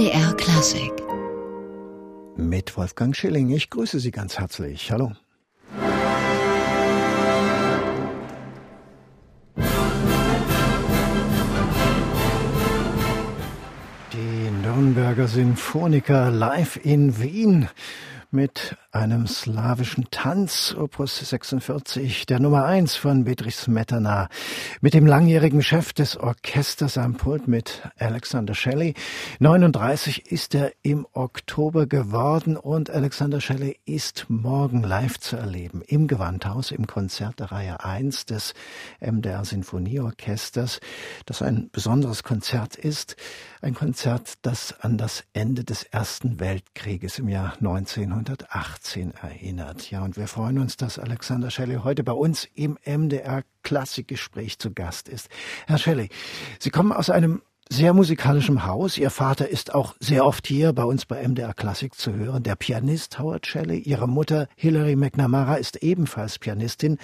MDR 0.00 0.32
Klassik. 0.32 0.92
Mit 2.34 2.74
Wolfgang 2.74 3.14
Schilling. 3.14 3.50
Ich 3.50 3.68
grüße 3.68 4.00
Sie 4.00 4.10
ganz 4.10 4.38
herzlich. 4.38 4.90
Hallo. 4.90 5.12
Die 14.14 14.50
Nürnberger 14.62 15.28
Sinfoniker 15.28 16.30
live 16.30 16.80
in 16.82 17.20
Wien 17.20 17.68
mit 18.32 18.76
einem 18.92 19.26
slawischen 19.26 20.06
Tanz, 20.10 20.74
Opus 20.78 21.18
46, 21.18 22.26
der 22.26 22.38
Nummer 22.38 22.64
1 22.64 22.94
von 22.96 23.24
Bedrich 23.24 23.56
Smetana, 23.56 24.28
mit 24.80 24.94
dem 24.94 25.06
langjährigen 25.06 25.62
Chef 25.62 25.92
des 25.92 26.16
Orchesters 26.16 26.96
am 26.98 27.14
Pult, 27.16 27.48
mit 27.48 27.82
Alexander 27.98 28.54
Shelley. 28.54 28.94
39 29.38 30.30
ist 30.30 30.54
er 30.54 30.72
im 30.82 31.06
Oktober 31.12 31.86
geworden 31.86 32.56
und 32.56 32.90
Alexander 32.90 33.40
Shelley 33.40 33.78
ist 33.84 34.26
morgen 34.28 34.82
live 34.82 35.18
zu 35.18 35.36
erleben 35.36 35.82
im 35.86 36.06
Gewandhaus 36.06 36.70
im 36.70 36.86
Konzert 36.86 37.40
der 37.40 37.52
Reihe 37.52 37.84
1 37.84 38.26
des 38.26 38.54
MDR 39.00 39.44
Sinfonieorchesters, 39.44 40.80
das 41.26 41.42
ein 41.42 41.70
besonderes 41.70 42.22
Konzert 42.22 42.76
ist, 42.76 43.16
ein 43.60 43.74
Konzert, 43.74 44.34
das 44.42 44.74
an 44.80 44.98
das 44.98 45.24
Ende 45.32 45.64
des 45.64 45.82
Ersten 45.84 46.40
Weltkrieges 46.40 47.18
im 47.18 47.28
Jahr 47.28 47.54
1900 47.60 48.19
1918 48.20 49.14
erinnert. 49.14 49.90
Ja, 49.90 50.02
und 50.02 50.16
wir 50.16 50.26
freuen 50.26 50.58
uns, 50.58 50.76
dass 50.76 50.98
Alexander 50.98 51.50
Shelley 51.50 51.80
heute 51.84 52.04
bei 52.04 52.12
uns 52.12 52.46
im 52.54 52.78
MDR 52.84 53.44
Klassikgespräch 53.62 54.58
zu 54.58 54.72
Gast 54.72 55.08
ist. 55.08 55.30
Herr 55.66 55.78
Shelley, 55.78 56.10
Sie 56.58 56.70
kommen 56.70 56.92
aus 56.92 57.08
einem 57.08 57.40
sehr 57.72 57.94
musikalischem 57.94 58.66
Haus. 58.66 58.98
Ihr 58.98 59.10
Vater 59.10 59.48
ist 59.48 59.72
auch 59.72 59.94
sehr 60.00 60.26
oft 60.26 60.48
hier 60.48 60.72
bei 60.72 60.82
uns 60.82 61.06
bei 61.06 61.26
MDR 61.26 61.54
Klassik 61.54 61.94
zu 61.94 62.12
hören. 62.12 62.42
Der 62.42 62.56
Pianist 62.56 63.20
Howard 63.20 63.46
Shelley. 63.46 63.78
Ihre 63.78 64.08
Mutter 64.08 64.48
Hilary 64.56 64.96
McNamara 64.96 65.54
ist 65.54 65.76
ebenfalls 65.76 66.40
Pianistin. 66.40 66.98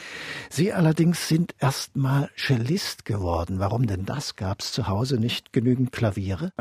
Sie 0.50 0.72
allerdings 0.72 1.28
sind 1.28 1.54
erst 1.60 1.94
mal 1.94 2.30
Cellist 2.36 3.04
geworden. 3.04 3.60
Warum 3.60 3.86
denn 3.86 4.06
das? 4.06 4.34
Gab 4.34 4.60
es 4.60 4.72
zu 4.72 4.88
Hause 4.88 5.20
nicht 5.20 5.52
genügend 5.52 5.92
Klaviere? 5.92 6.52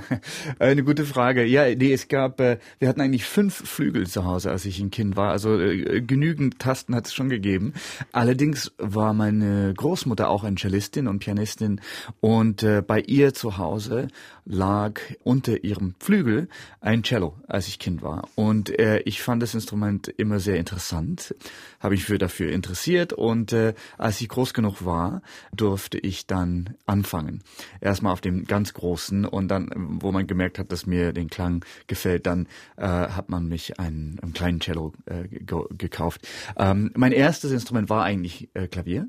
Eine 0.60 0.84
gute 0.84 1.04
Frage. 1.04 1.44
Ja, 1.44 1.64
nee, 1.74 1.92
es 1.92 2.06
gab, 2.06 2.38
äh, 2.40 2.58
wir 2.78 2.88
hatten 2.88 3.00
eigentlich 3.00 3.24
fünf 3.24 3.68
Flügel 3.68 4.06
zu 4.06 4.24
Hause, 4.24 4.52
als 4.52 4.66
ich 4.66 4.78
ein 4.78 4.92
Kind 4.92 5.16
war. 5.16 5.32
Also 5.32 5.58
äh, 5.58 6.00
genügend 6.00 6.60
Tasten 6.60 6.94
hat 6.94 7.06
es 7.08 7.12
schon 7.12 7.28
gegeben. 7.28 7.72
Allerdings 8.12 8.72
war 8.78 9.14
meine 9.14 9.74
Großmutter 9.74 10.28
auch 10.28 10.44
eine 10.44 10.56
Cellistin 10.56 11.08
und 11.08 11.18
Pianistin 11.18 11.80
und 12.20 12.62
äh, 12.62 12.82
bei 12.86 13.00
ihr 13.00 13.34
zu 13.34 13.47
Hause 13.56 14.08
lag 14.44 15.00
unter 15.22 15.64
ihrem 15.64 15.94
Flügel 15.98 16.48
ein 16.80 17.02
Cello, 17.02 17.36
als 17.46 17.68
ich 17.68 17.78
Kind 17.78 18.02
war. 18.02 18.28
Und 18.34 18.76
äh, 18.78 19.00
ich 19.00 19.22
fand 19.22 19.42
das 19.42 19.54
Instrument 19.54 20.08
immer 20.08 20.40
sehr 20.40 20.56
interessant, 20.56 21.34
habe 21.80 21.94
ich 21.94 22.04
für 22.04 22.18
dafür 22.18 22.52
interessiert 22.52 23.12
und 23.12 23.52
äh, 23.52 23.74
als 23.96 24.20
ich 24.20 24.28
groß 24.28 24.52
genug 24.54 24.84
war, 24.84 25.22
durfte 25.54 25.98
ich 25.98 26.26
dann 26.26 26.74
anfangen. 26.86 27.42
Erstmal 27.80 28.12
auf 28.12 28.20
dem 28.20 28.44
ganz 28.44 28.74
großen 28.74 29.24
und 29.24 29.48
dann, 29.48 29.70
wo 30.00 30.12
man 30.12 30.26
gemerkt 30.26 30.58
hat, 30.58 30.72
dass 30.72 30.86
mir 30.86 31.12
den 31.12 31.28
Klang 31.28 31.64
gefällt, 31.86 32.26
dann 32.26 32.46
äh, 32.76 32.86
hat 32.86 33.28
man 33.28 33.48
mich 33.48 33.78
einen, 33.78 34.18
einen 34.20 34.32
kleinen 34.32 34.60
Cello 34.60 34.92
äh, 35.06 35.28
gekauft. 35.28 36.26
Ähm, 36.56 36.90
mein 36.96 37.12
erstes 37.12 37.52
Instrument 37.52 37.88
war 37.88 38.04
eigentlich 38.04 38.48
äh, 38.54 38.66
Klavier. 38.66 39.08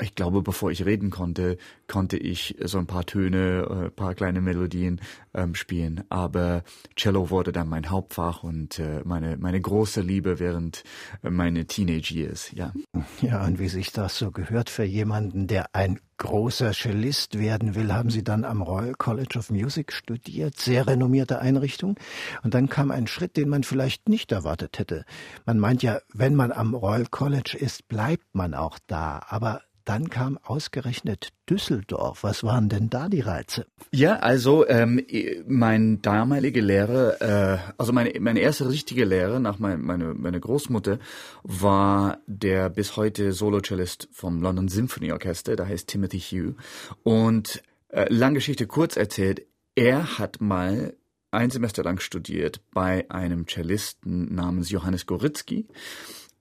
Ich 0.00 0.14
glaube, 0.14 0.42
bevor 0.42 0.70
ich 0.70 0.84
reden 0.84 1.10
konnte, 1.10 1.56
konnte 1.88 2.16
ich 2.16 2.56
so 2.64 2.78
ein 2.78 2.86
paar 2.86 3.04
Töne, 3.04 3.66
äh, 3.72 3.90
paar 3.90 4.14
kleine 4.14 4.40
Melodien 4.40 5.00
ähm, 5.34 5.54
spielen. 5.54 6.04
Aber 6.08 6.62
Cello 6.96 7.30
wurde 7.30 7.52
dann 7.52 7.68
mein 7.68 7.90
Hauptfach 7.90 8.42
und 8.42 8.78
äh, 8.78 9.00
meine, 9.04 9.36
meine 9.36 9.60
große 9.60 10.00
Liebe 10.00 10.38
während 10.38 10.84
äh, 11.22 11.30
meine 11.30 11.66
Teenage 11.66 12.14
Years, 12.14 12.52
ja. 12.52 12.72
Ja, 13.20 13.44
und 13.44 13.58
wie 13.58 13.68
sich 13.68 13.92
das 13.92 14.18
so 14.18 14.30
gehört 14.30 14.70
für 14.70 14.84
jemanden, 14.84 15.46
der 15.46 15.74
ein 15.74 15.98
großer 16.18 16.72
Cellist 16.72 17.38
werden 17.38 17.74
will, 17.74 17.92
haben 17.92 18.10
Sie 18.10 18.22
dann 18.22 18.44
am 18.44 18.62
Royal 18.62 18.94
College 18.94 19.38
of 19.38 19.50
Music 19.50 19.92
studiert, 19.92 20.56
sehr 20.56 20.86
renommierte 20.86 21.40
Einrichtung. 21.40 21.96
Und 22.44 22.54
dann 22.54 22.68
kam 22.68 22.90
ein 22.92 23.08
Schritt, 23.08 23.36
den 23.36 23.48
man 23.48 23.64
vielleicht 23.64 24.08
nicht 24.08 24.30
erwartet 24.30 24.78
hätte. 24.78 25.04
Man 25.46 25.58
meint 25.58 25.82
ja, 25.82 26.00
wenn 26.12 26.36
man 26.36 26.52
am 26.52 26.74
Royal 26.74 27.06
College 27.06 27.56
ist, 27.58 27.88
bleibt 27.88 28.34
man 28.34 28.54
auch 28.54 28.78
da. 28.86 29.22
Aber 29.28 29.62
dann 29.84 30.10
kam 30.10 30.38
ausgerechnet 30.42 31.30
Düsseldorf. 31.48 32.22
Was 32.22 32.44
waren 32.44 32.68
denn 32.68 32.90
da 32.90 33.08
die 33.08 33.20
Reize? 33.20 33.66
Ja, 33.90 34.16
also 34.16 34.66
ähm, 34.68 35.04
mein 35.46 36.02
damaliger 36.02 36.62
Lehrer, 36.62 37.20
äh, 37.20 37.58
also 37.78 37.92
meine, 37.92 38.18
meine 38.20 38.40
erste 38.40 38.68
richtige 38.68 39.04
Lehre 39.04 39.40
nach 39.40 39.58
mein, 39.58 39.82
meine, 39.82 40.14
meine 40.14 40.40
Großmutter 40.40 40.98
war 41.42 42.18
der 42.26 42.70
bis 42.70 42.96
heute 42.96 43.32
Solo-Cellist 43.32 44.08
vom 44.12 44.40
London 44.40 44.68
Symphony 44.68 45.12
Orchester, 45.12 45.56
der 45.56 45.68
heißt 45.68 45.88
Timothy 45.88 46.20
Hugh. 46.20 46.54
Und 47.02 47.62
äh, 47.88 48.12
lang 48.12 48.34
Geschichte 48.34 48.66
kurz 48.66 48.96
erzählt, 48.96 49.46
er 49.74 50.18
hat 50.18 50.40
mal 50.40 50.94
ein 51.32 51.50
Semester 51.50 51.82
lang 51.82 51.98
studiert 51.98 52.60
bei 52.72 53.10
einem 53.10 53.46
Cellisten 53.48 54.34
namens 54.34 54.70
Johannes 54.70 55.06
Goritzky. 55.06 55.66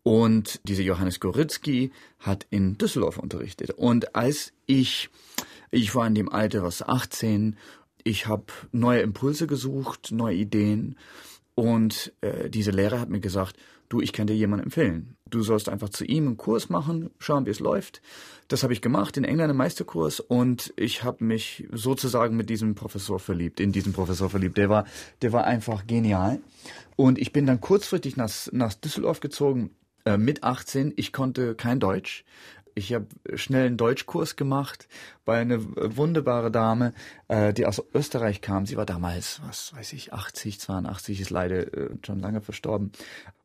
Und 0.03 0.67
dieser 0.67 0.83
Johannes 0.83 1.19
Goritzky 1.19 1.91
hat 2.19 2.47
in 2.49 2.77
Düsseldorf 2.77 3.17
unterrichtet. 3.17 3.71
Und 3.71 4.15
als 4.15 4.53
ich, 4.65 5.09
ich 5.69 5.93
war 5.93 6.07
in 6.07 6.15
dem 6.15 6.29
Alter, 6.29 6.63
was 6.63 6.81
18, 6.81 7.55
ich 8.03 8.27
habe 8.27 8.45
neue 8.71 9.01
Impulse 9.01 9.45
gesucht, 9.45 10.11
neue 10.11 10.35
Ideen. 10.35 10.95
Und 11.53 12.13
äh, 12.21 12.49
diese 12.49 12.71
Lehrer 12.71 12.99
hat 12.99 13.09
mir 13.09 13.19
gesagt, 13.19 13.57
du, 13.89 14.01
ich 14.01 14.13
kann 14.13 14.27
dir 14.27 14.35
jemanden 14.35 14.65
empfehlen. 14.65 15.15
Du 15.29 15.43
sollst 15.43 15.69
einfach 15.69 15.89
zu 15.89 16.03
ihm 16.05 16.27
einen 16.27 16.37
Kurs 16.37 16.69
machen, 16.69 17.11
schauen, 17.19 17.45
wie 17.45 17.51
es 17.51 17.59
läuft. 17.59 18.01
Das 18.47 18.63
habe 18.63 18.73
ich 18.73 18.81
gemacht, 18.81 19.17
in 19.17 19.23
England 19.23 19.49
einen 19.49 19.57
Meisterkurs 19.57 20.19
und 20.19 20.73
ich 20.75 21.03
habe 21.03 21.23
mich 21.23 21.67
sozusagen 21.71 22.35
mit 22.35 22.49
diesem 22.49 22.75
Professor 22.75 23.19
verliebt, 23.19 23.59
in 23.59 23.71
diesen 23.71 23.93
Professor 23.93 24.29
verliebt. 24.29 24.57
Der 24.57 24.69
war, 24.69 24.85
der 25.21 25.31
war 25.31 25.45
einfach 25.45 25.87
genial. 25.87 26.41
Und 26.95 27.17
ich 27.17 27.31
bin 27.31 27.45
dann 27.45 27.61
kurzfristig 27.61 28.17
nach, 28.17 28.31
nach 28.51 28.73
Düsseldorf 28.73 29.19
gezogen, 29.19 29.71
äh, 30.05 30.17
mit 30.17 30.43
18, 30.43 30.93
ich 30.95 31.13
konnte 31.13 31.55
kein 31.55 31.79
Deutsch. 31.79 32.23
Ich 32.73 32.93
habe 32.93 33.07
schnell 33.35 33.67
einen 33.67 33.77
Deutschkurs 33.77 34.35
gemacht 34.35 34.87
bei 35.25 35.39
einer 35.39 35.59
wunderbare 35.61 36.51
Dame, 36.51 36.93
äh, 37.27 37.53
die 37.53 37.65
aus 37.65 37.83
Österreich 37.93 38.41
kam. 38.41 38.65
Sie 38.65 38.77
war 38.77 38.85
damals, 38.85 39.41
was 39.45 39.75
weiß 39.75 39.93
ich, 39.93 40.13
80, 40.13 40.59
82, 40.59 41.19
ist 41.19 41.29
leider 41.29 41.73
äh, 41.73 41.89
schon 42.05 42.19
lange 42.19 42.41
verstorben. 42.41 42.91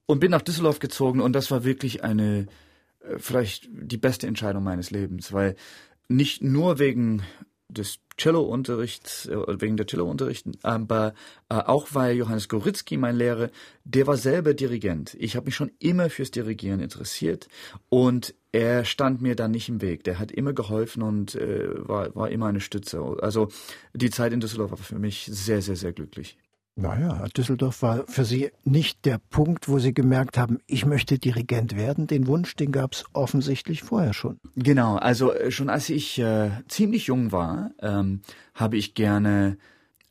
Und 0.07 0.21
bin 0.21 0.31
nach 0.31 0.43
Düsseldorf 0.43 0.79
gezogen 0.79 1.21
und 1.21 1.33
das 1.33 1.51
war 1.51 1.65
wirklich 1.65 2.05
eine, 2.05 2.47
äh, 3.01 3.19
vielleicht 3.19 3.69
die 3.71 3.99
beste 3.99 4.29
Entscheidung 4.29 4.63
meines 4.63 4.91
Lebens, 4.91 5.33
weil 5.33 5.57
nicht 6.09 6.43
nur 6.43 6.79
wegen 6.79 7.23
des 7.69 7.99
Cello-Unterrichts, 8.17 9.27
äh, 9.27 9.61
wegen 9.61 9.77
der 9.77 9.87
Cello-Unterricht, 9.87 10.47
aber 10.63 11.15
äh, 11.49 11.57
auch 11.57 11.89
weil 11.93 12.17
Johannes 12.17 12.49
Goritzky, 12.49 12.97
mein 12.97 13.17
Lehrer, 13.17 13.51
der 13.85 14.07
war 14.07 14.17
selber 14.17 14.55
Dirigent. 14.55 15.15
Ich 15.19 15.37
habe 15.37 15.47
mich 15.47 15.55
schon 15.55 15.73
immer 15.79 16.09
fürs 16.09 16.31
Dirigieren 16.31 16.81
interessiert 16.81 17.49
und 17.89 18.35
er 18.53 18.85
stand 18.85 19.21
mir 19.21 19.37
da 19.37 19.49
nicht 19.49 19.69
im 19.69 19.83
Weg. 19.83 20.05
Der 20.05 20.19
hat 20.19 20.33
immer 20.33 20.55
geholfen 20.55 21.03
und 21.03 21.35
äh, 21.35 21.69
war, 21.87 22.15
war 22.15 22.31
immer 22.31 22.47
eine 22.47 22.61
Stütze. 22.61 23.03
Also 23.21 23.49
die 23.93 24.11
Zeit 24.11 24.33
in 24.33 24.41
Düsseldorf 24.41 24.71
war 24.71 24.79
für 24.79 24.99
mich 24.99 25.29
sehr, 25.31 25.61
sehr, 25.61 25.77
sehr 25.77 25.93
glücklich. 25.93 26.39
Naja, 26.79 27.25
Düsseldorf 27.35 27.81
war 27.81 28.05
für 28.07 28.27
Sie 28.27 28.51
nicht 28.63 29.07
der 29.07 29.19
Punkt, 29.31 29.67
wo 29.67 29.79
Sie 29.79 29.95
gemerkt 29.95 30.37
haben, 30.37 30.59
ich 30.67 30.85
möchte 30.85 31.19
Dirigent 31.19 31.75
werden. 31.75 32.07
Den 32.07 32.27
Wunsch, 32.27 32.55
den 32.55 32.71
gab 32.71 32.93
es 32.93 33.07
offensichtlich 33.15 33.83
vorher 33.83 34.13
schon. 34.13 34.39
Genau, 34.57 34.97
also 34.97 35.33
äh, 35.33 35.51
schon 35.51 35.71
als 35.71 35.89
ich 35.89 36.19
äh, 36.19 36.51
ziemlich 36.69 37.07
jung 37.07 37.33
war, 37.33 37.71
ähm, 37.81 38.21
habe 38.55 38.77
ich 38.77 38.93
gerne, 38.93 39.57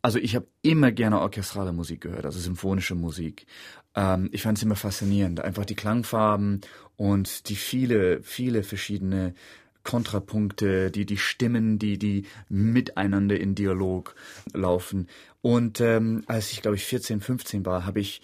also 0.01 0.17
ich 0.17 0.35
habe 0.35 0.47
immer 0.63 0.91
gerne 0.91 1.21
orchestrale 1.21 1.71
Musik 1.71 2.01
gehört, 2.01 2.25
also 2.25 2.39
symphonische 2.39 2.95
Musik. 2.95 3.45
Ähm, 3.93 4.29
ich 4.31 4.41
fand 4.41 4.57
es 4.57 4.63
immer 4.63 4.75
faszinierend, 4.75 5.41
einfach 5.41 5.65
die 5.65 5.75
Klangfarben 5.75 6.61
und 6.95 7.47
die 7.47 7.55
viele, 7.55 8.23
viele 8.23 8.63
verschiedene 8.63 9.35
Kontrapunkte, 9.85 10.91
die, 10.91 11.05
die 11.05 11.17
Stimmen, 11.17 11.79
die, 11.79 11.97
die 11.97 12.25
miteinander 12.49 13.39
in 13.39 13.55
Dialog 13.55 14.15
laufen. 14.53 15.07
Und 15.45 15.79
ähm, 15.79 16.23
als 16.25 16.51
ich, 16.51 16.63
glaube 16.63 16.75
ich, 16.75 16.85
14, 16.85 17.21
15 17.21 17.67
war, 17.67 17.85
habe 17.85 17.99
ich 17.99 18.19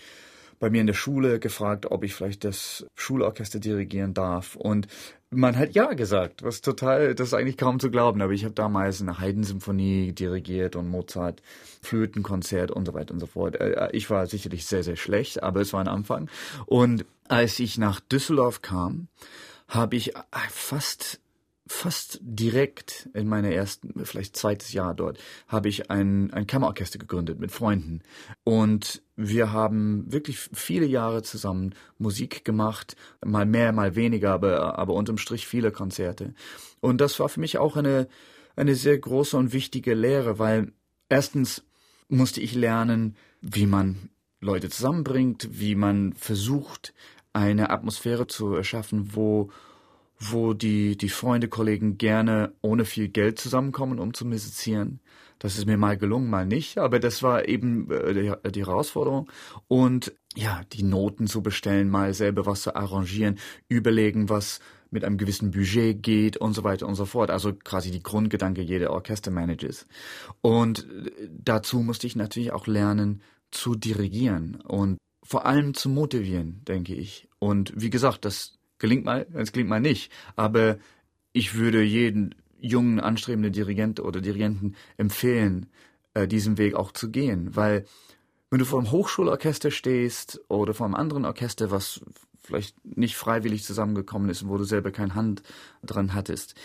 bei 0.58 0.72
mir 0.72 0.82
in 0.82 0.88
der 0.88 0.96
Schule 0.96 1.40
gefragt, 1.40 1.86
ob 1.92 2.04
ich 2.04 2.16
vielleicht 2.16 2.44
das 2.44 2.84
Schulorchester 2.96 3.60
dirigieren 3.60 4.16
darf. 4.16 4.56
Und 4.56 4.88
man 5.30 5.56
hat 5.56 5.76
ja 5.76 5.94
gesagt, 5.94 6.42
was 6.42 6.62
total, 6.62 7.14
das 7.14 7.28
ist 7.28 7.34
eigentlich 7.36 7.58
kaum 7.58 7.80
zu 7.80 7.92
glauben. 7.92 8.24
Aber 8.24 8.34
ich 8.34 8.44
habe 8.44 8.56
damals 8.56 9.04
eine 9.04 9.20
Heidensymphonie 9.20 10.14
dirigiert 10.14 10.76
und 10.76 10.90
Mozart, 10.90 11.44
Flötenkonzert 11.84 12.72
und 12.72 12.88
so 12.88 12.96
weiter 12.96 13.14
und 13.14 13.20
so 13.20 13.28
fort. 13.28 13.56
Äh, 13.58 13.90
ich 13.92 14.10
war 14.10 14.26
sicherlich 14.26 14.66
sehr, 14.66 14.82
sehr 14.82 14.96
schlecht, 14.96 15.44
aber 15.44 15.62
es 15.62 15.74
war 15.74 15.82
ein 15.82 15.88
Anfang. 15.88 16.28
Und 16.66 17.06
als 17.28 17.60
ich 17.60 17.78
nach 17.78 18.00
Düsseldorf 18.00 18.64
kam, 18.64 19.10
habe 19.68 19.96
ich 19.96 20.14
fast 20.50 21.20
fast 21.72 22.20
direkt 22.22 23.10
in 23.14 23.28
meiner 23.28 23.50
ersten, 23.50 24.06
vielleicht 24.06 24.36
zweites 24.36 24.74
Jahr 24.74 24.94
dort, 24.94 25.18
habe 25.48 25.70
ich 25.70 25.90
ein, 25.90 26.32
ein 26.34 26.46
Kammerorchester 26.46 27.00
gegründet 27.00 27.40
mit 27.40 27.52
Freunden. 27.52 28.02
Und 28.44 29.02
wir 29.16 29.54
haben 29.54 30.12
wirklich 30.12 30.38
viele 30.38 30.86
Jahre 30.86 31.24
zusammen 31.24 31.74
Musik 31.98 32.44
gemacht, 32.44 32.98
mal 33.24 33.46
mehr, 33.46 33.72
mal 33.72 33.96
weniger, 33.96 34.34
aber, 34.34 34.78
aber 34.78 34.94
unterm 34.94 35.18
Strich 35.18 35.48
viele 35.48 35.72
Konzerte. 35.72 36.34
Und 36.82 37.00
das 37.00 37.20
war 37.20 37.30
für 37.30 37.40
mich 37.40 37.58
auch 37.58 37.78
eine, 37.78 38.10
eine 38.56 38.76
sehr 38.76 38.98
große 38.98 39.38
und 39.38 39.54
wichtige 39.54 39.94
Lehre, 39.94 40.40
weil 40.40 40.74
erstens 41.08 41.64
musste 42.10 42.42
ich 42.42 42.54
lernen, 42.54 43.16
wie 43.40 43.66
man 43.66 44.10
Leute 44.42 44.70
zusammenbringt, 44.70 45.48
wie 45.52 45.76
man 45.76 46.14
versucht, 46.14 46.94
eine 47.32 47.70
Atmosphäre 47.70 48.28
zu 48.28 48.56
erschaffen, 48.56 49.16
wo 49.16 49.50
wo 50.22 50.54
die, 50.54 50.96
die 50.98 51.10
Freunde, 51.10 51.48
Kollegen 51.48 51.98
gerne 51.98 52.54
ohne 52.62 52.86
viel 52.86 53.10
Geld 53.10 53.40
zusammenkommen, 53.40 54.00
um 54.00 54.14
zu 54.14 54.26
musizieren. 54.26 55.00
Das 55.40 55.58
ist 55.58 55.66
mir 55.66 55.78
mal 55.78 55.98
gelungen, 55.98 56.30
mal 56.30 56.46
nicht, 56.46 56.78
aber 56.78 57.00
das 57.00 57.24
war 57.24 57.48
eben 57.48 57.90
äh, 57.90 58.14
die, 58.14 58.52
die 58.52 58.66
Herausforderung. 58.66 59.30
Und 59.68 60.14
ja, 60.36 60.62
die 60.72 60.84
Noten 60.84 61.26
zu 61.26 61.42
bestellen, 61.42 61.90
mal 61.90 62.14
selber 62.14 62.46
was 62.46 62.62
zu 62.62 62.76
arrangieren, 62.76 63.40
überlegen, 63.68 64.30
was 64.30 64.60
mit 64.92 65.04
einem 65.04 65.18
gewissen 65.18 65.52
Budget 65.52 66.04
geht 66.04 66.38
und 66.38 66.54
so 66.54 66.64
weiter 66.64 66.88
und 66.88 66.96
so 66.96 67.06
fort. 67.06 67.32
Also 67.32 67.54
quasi 67.54 67.90
die 67.90 68.04
Grundgedanke 68.04 68.62
jeder 68.62 68.92
Orchestermanagers. 68.92 69.88
Und 70.42 70.88
äh, 70.88 71.30
dazu 71.30 71.80
musste 71.80 72.06
ich 72.06 72.16
natürlich 72.16 72.52
auch 72.52 72.68
lernen 72.68 73.24
zu 73.50 73.74
dirigieren 73.74 74.62
und 74.62 74.98
vor 75.24 75.46
allem 75.46 75.74
zu 75.74 75.90
motivieren, 75.90 76.62
denke 76.68 76.94
ich. 76.94 77.28
Und 77.40 77.74
wie 77.76 77.90
gesagt, 77.90 78.26
das 78.26 78.60
Gelingt 78.82 79.06
mal, 79.06 79.28
es 79.36 79.52
gelingt 79.52 79.70
mal 79.70 79.80
nicht. 79.80 80.12
Aber 80.36 80.80
ich 81.34 81.54
würde 81.54 81.84
jeden 81.84 82.34
jungen, 82.60 83.00
anstrebenden 83.00 83.54
Dirigent 83.54 84.00
oder 84.00 84.22
Dirigenten 84.22 84.76
empfehlen, 84.98 85.68
äh, 86.16 86.28
diesen 86.28 86.58
Weg 86.58 86.74
auch 86.74 86.92
zu 86.92 87.12
gehen. 87.12 87.56
Weil 87.56 87.86
wenn 88.50 88.58
du 88.58 88.66
vor 88.66 88.80
einem 88.80 88.90
Hochschulorchester 88.90 89.70
stehst 89.70 90.42
oder 90.48 90.74
vor 90.74 90.88
einem 90.88 90.96
anderen 90.96 91.26
Orchester, 91.26 91.70
was 91.70 92.02
vielleicht 92.40 92.76
nicht 92.84 93.18
freiwillig 93.18 93.64
zusammengekommen 93.64 94.32
ist 94.32 94.42
und 94.42 94.50
wo 94.50 94.58
du 94.58 94.64
selber 94.64 94.90
keine 94.90 95.14
Hand 95.14 95.44
dran 95.84 96.16
hattest, 96.16 96.56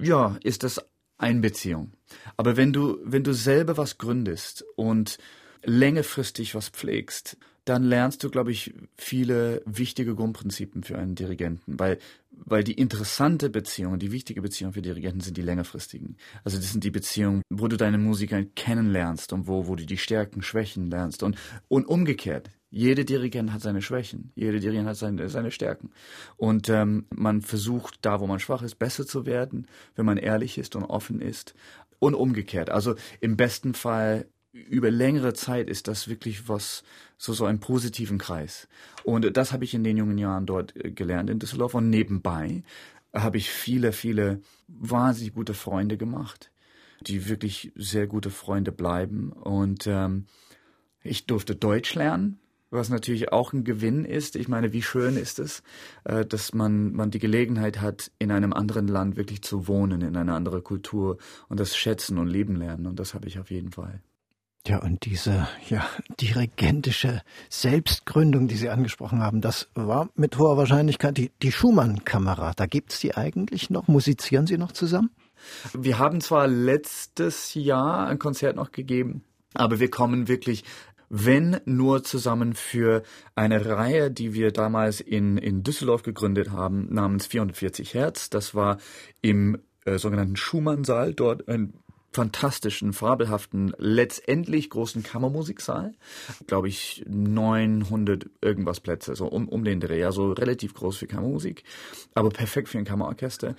ja, 0.00 0.36
ist 0.44 0.62
das 0.62 0.80
Einbeziehung. 1.16 1.92
Aber 2.36 2.56
wenn 2.56 2.72
du, 2.72 3.00
wenn 3.02 3.24
du 3.24 3.34
selber 3.34 3.76
was 3.76 3.98
gründest 3.98 4.64
und 4.76 5.18
längerfristig 5.64 6.54
was 6.54 6.68
pflegst, 6.68 7.36
dann 7.68 7.82
lernst 7.82 8.24
du, 8.24 8.30
glaube 8.30 8.50
ich, 8.50 8.72
viele 8.96 9.62
wichtige 9.66 10.14
Grundprinzipien 10.14 10.82
für 10.82 10.96
einen 10.96 11.14
Dirigenten, 11.14 11.78
weil, 11.78 11.98
weil 12.30 12.64
die 12.64 12.72
interessante 12.72 13.50
Beziehung, 13.50 13.98
die 13.98 14.12
wichtige 14.12 14.40
Beziehung 14.40 14.72
für 14.72 14.80
Dirigenten 14.80 15.20
sind 15.20 15.36
die 15.36 15.42
längerfristigen. 15.42 16.16
Also 16.44 16.56
das 16.56 16.72
sind 16.72 16.84
die 16.84 16.90
Beziehungen, 16.90 17.42
wo 17.50 17.68
du 17.68 17.76
deine 17.76 17.98
Musiker 17.98 18.42
kennenlernst 18.42 19.32
und 19.32 19.48
wo, 19.48 19.66
wo 19.66 19.76
du 19.76 19.84
die 19.84 19.98
Stärken, 19.98 20.40
Schwächen 20.40 20.90
lernst 20.90 21.22
und, 21.22 21.36
und 21.68 21.86
umgekehrt. 21.86 22.50
Jeder 22.70 23.04
Dirigent 23.04 23.52
hat 23.52 23.62
seine 23.62 23.82
Schwächen, 23.82 24.32
jeder 24.34 24.60
Dirigent 24.60 24.88
hat 24.88 24.96
seine, 24.96 25.28
seine 25.28 25.50
Stärken. 25.50 25.90
Und 26.36 26.68
ähm, 26.68 27.06
man 27.14 27.42
versucht, 27.42 27.98
da 28.02 28.20
wo 28.20 28.26
man 28.26 28.40
schwach 28.40 28.62
ist, 28.62 28.76
besser 28.76 29.06
zu 29.06 29.26
werden, 29.26 29.66
wenn 29.94 30.06
man 30.06 30.18
ehrlich 30.18 30.58
ist 30.58 30.76
und 30.76 30.84
offen 30.84 31.20
ist. 31.20 31.54
Und 32.00 32.14
umgekehrt. 32.14 32.70
Also 32.70 32.94
im 33.20 33.36
besten 33.36 33.74
Fall 33.74 34.26
über 34.52 34.90
längere 34.90 35.34
Zeit 35.34 35.68
ist 35.68 35.88
das 35.88 36.08
wirklich 36.08 36.48
was, 36.48 36.82
so, 37.16 37.32
so 37.32 37.44
einen 37.44 37.60
positiven 37.60 38.18
Kreis. 38.18 38.68
Und 39.04 39.36
das 39.36 39.52
habe 39.52 39.64
ich 39.64 39.74
in 39.74 39.84
den 39.84 39.96
jungen 39.96 40.18
Jahren 40.18 40.46
dort 40.46 40.74
äh, 40.76 40.90
gelernt 40.90 41.30
in 41.30 41.38
Düsseldorf. 41.38 41.74
Und 41.74 41.90
nebenbei 41.90 42.62
habe 43.12 43.36
ich 43.38 43.50
viele, 43.50 43.92
viele 43.92 44.40
wahnsinnig 44.66 45.34
gute 45.34 45.54
Freunde 45.54 45.96
gemacht, 45.96 46.50
die 47.00 47.28
wirklich 47.28 47.72
sehr 47.74 48.06
gute 48.06 48.30
Freunde 48.30 48.72
bleiben. 48.72 49.32
Und 49.32 49.86
ähm, 49.86 50.26
ich 51.02 51.26
durfte 51.26 51.54
Deutsch 51.54 51.94
lernen, 51.94 52.38
was 52.70 52.88
natürlich 52.88 53.32
auch 53.32 53.52
ein 53.52 53.64
Gewinn 53.64 54.04
ist. 54.04 54.36
Ich 54.36 54.48
meine, 54.48 54.72
wie 54.72 54.82
schön 54.82 55.16
ist 55.16 55.38
es, 55.38 55.62
äh, 56.04 56.24
dass 56.24 56.54
man, 56.54 56.92
man 56.92 57.10
die 57.10 57.18
Gelegenheit 57.18 57.80
hat, 57.80 58.10
in 58.18 58.30
einem 58.30 58.52
anderen 58.52 58.88
Land 58.88 59.16
wirklich 59.16 59.42
zu 59.42 59.68
wohnen, 59.68 60.00
in 60.02 60.16
einer 60.16 60.34
anderen 60.34 60.64
Kultur 60.64 61.18
und 61.48 61.60
das 61.60 61.76
schätzen 61.76 62.18
und 62.18 62.28
lieben 62.28 62.56
lernen. 62.56 62.86
Und 62.86 62.98
das 62.98 63.14
habe 63.14 63.26
ich 63.26 63.38
auf 63.38 63.50
jeden 63.50 63.72
Fall. 63.72 64.02
Ja, 64.66 64.78
und 64.82 65.06
diese 65.06 65.48
ja, 65.68 65.88
dirigentische 66.20 67.22
Selbstgründung, 67.48 68.48
die 68.48 68.56
Sie 68.56 68.68
angesprochen 68.68 69.22
haben, 69.22 69.40
das 69.40 69.68
war 69.74 70.10
mit 70.14 70.36
hoher 70.38 70.56
Wahrscheinlichkeit 70.56 71.16
die, 71.16 71.30
die 71.42 71.52
Schumann-Kamera. 71.52 72.52
Da 72.54 72.66
gibt's 72.66 73.00
die 73.00 73.16
eigentlich 73.16 73.70
noch? 73.70 73.88
Musizieren 73.88 74.46
Sie 74.46 74.58
noch 74.58 74.72
zusammen? 74.72 75.10
Wir 75.72 75.98
haben 75.98 76.20
zwar 76.20 76.48
letztes 76.48 77.54
Jahr 77.54 78.08
ein 78.08 78.18
Konzert 78.18 78.56
noch 78.56 78.72
gegeben, 78.72 79.22
aber 79.54 79.80
wir 79.80 79.90
kommen 79.90 80.28
wirklich 80.28 80.64
wenn 81.10 81.60
nur 81.64 82.04
zusammen 82.04 82.54
für 82.54 83.02
eine 83.34 83.64
Reihe, 83.64 84.10
die 84.10 84.34
wir 84.34 84.52
damals 84.52 85.00
in, 85.00 85.38
in 85.38 85.62
Düsseldorf 85.62 86.02
gegründet 86.02 86.50
haben, 86.50 86.92
namens 86.92 87.26
440 87.26 87.94
Hertz. 87.94 88.28
Das 88.28 88.54
war 88.54 88.78
im 89.22 89.58
äh, 89.84 89.98
sogenannten 89.98 90.36
Schumann-Saal, 90.36 91.14
dort 91.14 91.48
ein 91.48 91.72
fantastischen, 92.12 92.92
fabelhaften, 92.92 93.74
letztendlich 93.78 94.70
großen 94.70 95.02
Kammermusiksaal. 95.02 95.92
Glaube 96.46 96.68
ich 96.68 97.04
900 97.06 98.28
irgendwas 98.40 98.80
Plätze, 98.80 99.14
so 99.14 99.26
um, 99.26 99.48
um 99.48 99.64
den 99.64 99.80
Dreh. 99.80 100.04
Also 100.04 100.32
relativ 100.32 100.74
groß 100.74 100.96
für 100.96 101.06
Kammermusik, 101.06 101.64
aber 102.14 102.30
perfekt 102.30 102.68
für 102.68 102.78
ein 102.78 102.84
Kammerorchester. 102.84 103.54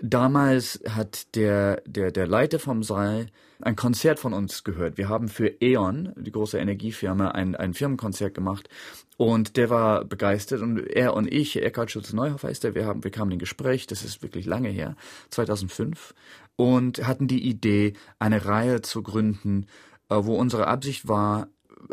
Damals 0.00 0.80
hat 0.88 1.34
der, 1.36 1.82
der, 1.86 2.10
der 2.10 2.26
Leiter 2.26 2.58
vom 2.58 2.82
Saal 2.82 3.26
ein 3.60 3.76
Konzert 3.76 4.18
von 4.18 4.32
uns 4.34 4.64
gehört. 4.64 4.98
Wir 4.98 5.08
haben 5.08 5.28
für 5.28 5.62
E.ON, 5.62 6.12
die 6.16 6.32
große 6.32 6.58
Energiefirma, 6.58 7.28
ein, 7.28 7.54
ein 7.54 7.74
Firmenkonzert 7.74 8.34
gemacht 8.34 8.68
und 9.16 9.56
der 9.56 9.70
war 9.70 10.04
begeistert 10.04 10.60
und 10.60 10.78
er 10.78 11.14
und 11.14 11.32
ich, 11.32 11.62
Eckhard 11.62 11.90
Schulze-Neuhoff 11.90 12.42
heißt 12.42 12.64
er, 12.64 12.74
wir, 12.74 12.86
haben, 12.86 13.04
wir 13.04 13.12
kamen 13.12 13.30
in 13.30 13.38
Gespräch, 13.38 13.86
das 13.86 14.04
ist 14.04 14.22
wirklich 14.22 14.44
lange 14.46 14.68
her, 14.68 14.96
2005 15.30 16.14
und 16.56 17.06
hatten 17.06 17.26
die 17.26 17.46
Idee, 17.48 17.94
eine 18.18 18.44
Reihe 18.46 18.82
zu 18.82 19.02
gründen, 19.02 19.66
äh, 20.08 20.16
wo 20.18 20.36
unsere 20.36 20.66
Absicht 20.66 21.08
war, 21.08 21.48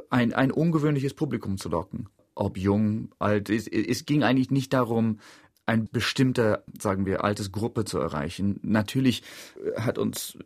ein, 0.10 0.34
ein 0.34 0.52
ungewöhnliches 0.52 1.14
Publikum 1.14 1.58
zu 1.58 1.70
locken. 1.70 2.10
Ob 2.36 2.58
jung, 2.58 3.10
alt, 3.20 3.50
es, 3.50 3.68
es 3.68 4.06
ging 4.06 4.24
eigentlich 4.24 4.52
nicht 4.52 4.74
darum, 4.74 5.20
ein 5.66 5.88
bestimmter, 5.92 6.64
sagen 6.80 7.06
wir, 7.06 7.24
altes 7.24 7.52
Gruppe 7.52 7.86
zu 7.86 8.00
erreichen. 8.00 8.60
Natürlich 8.64 9.24
äh, 9.64 9.82
hat 9.82 9.98
uns 9.98 10.38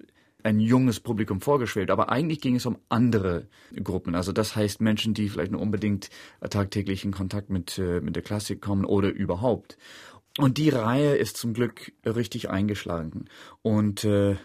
ein 0.43 0.59
junges 0.59 0.99
Publikum 0.99 1.41
vorgeschwelt, 1.41 1.89
aber 1.89 2.09
eigentlich 2.09 2.39
ging 2.39 2.55
es 2.55 2.67
um 2.67 2.77
andere 2.87 3.47
Gruppen. 3.83 4.13
Also 4.13 4.31
das 4.31 4.55
heißt 4.55 4.79
Menschen, 4.79 5.15
die 5.15 5.27
vielleicht 5.27 5.51
nur 5.51 5.61
unbedingt 5.61 6.11
tagtäglich 6.47 7.03
in 7.03 7.11
Kontakt 7.11 7.49
mit, 7.49 7.79
äh, 7.79 7.99
mit 7.99 8.15
der 8.15 8.21
Klassik 8.21 8.61
kommen 8.61 8.85
oder 8.85 9.09
überhaupt. 9.09 9.77
Und 10.37 10.57
die 10.57 10.69
Reihe 10.69 11.15
ist 11.15 11.37
zum 11.37 11.53
Glück 11.53 11.93
richtig 12.05 12.49
eingeschlagen. 12.49 13.25
Und 13.61 14.03
äh, 14.03 14.35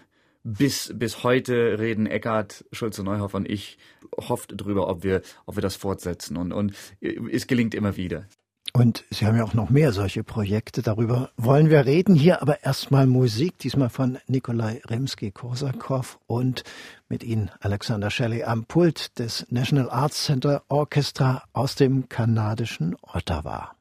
bis, 0.45 0.93
bis 0.95 1.25
heute 1.25 1.79
reden 1.79 2.07
Eckart, 2.07 2.65
Schulze-Neuhoff 2.73 3.35
und 3.35 3.49
ich 3.49 3.79
hofft 4.17 4.53
drüber, 4.57 4.89
ob 4.89 5.03
wir, 5.03 5.23
ob 5.47 5.57
wir 5.57 5.63
das 5.63 5.77
fortsetzen. 5.77 6.37
Und, 6.37 6.53
und 6.53 6.75
es 7.01 7.47
gelingt 7.47 7.75
immer 7.75 7.97
wieder. 7.97 8.27
Und 8.73 9.05
Sie 9.11 9.27
haben 9.27 9.37
ja 9.37 9.43
auch 9.43 9.55
noch 9.55 9.69
mehr 9.69 9.93
solche 9.93 10.23
Projekte. 10.23 10.83
Darüber 10.83 11.31
wollen 11.37 11.71
wir 11.71 11.87
reden. 11.87 12.15
Hier 12.15 12.41
aber 12.41 12.63
erstmal 12.63 13.07
Musik, 13.07 13.59
diesmal 13.59 13.89
von 13.89 14.19
Nikolai 14.29 14.81
Rimsky-Korsakow 14.89 16.19
und 16.27 16.63
mit 17.09 17.25
Ihnen 17.25 17.51
Alexander 17.59 18.11
Shelley 18.11 18.45
am 18.45 18.67
Pult 18.67 19.19
des 19.19 19.47
National 19.51 19.91
Arts 19.91 20.25
Center 20.25 20.63
Orchestra 20.69 21.43
aus 21.53 21.75
dem 21.75 22.09
kanadischen 22.09 22.97
Ottawa. 23.03 23.75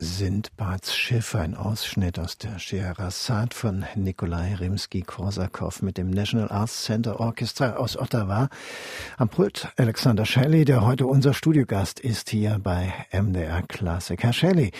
Sindbads 0.00 0.94
Schiff, 0.94 1.34
ein 1.34 1.56
Ausschnitt 1.56 2.20
aus 2.20 2.38
der 2.38 2.60
Scheherazade 2.60 3.52
von 3.52 3.84
Nikolai 3.96 4.54
Rimsky-Korsakow 4.54 5.82
mit 5.82 5.98
dem 5.98 6.10
National 6.10 6.52
Arts 6.52 6.84
Center 6.84 7.18
Orchestra 7.18 7.74
aus 7.74 7.96
Ottawa. 7.96 8.48
Am 9.16 9.28
Pult 9.28 9.72
Alexander 9.76 10.24
Shelley, 10.24 10.64
der 10.64 10.86
heute 10.86 11.06
unser 11.06 11.34
Studiogast 11.34 11.98
ist 11.98 12.30
hier 12.30 12.60
bei 12.62 12.92
MDR 13.10 13.62
Classic. 13.62 14.22
Herr 14.22 14.32
Shelley, 14.32 14.70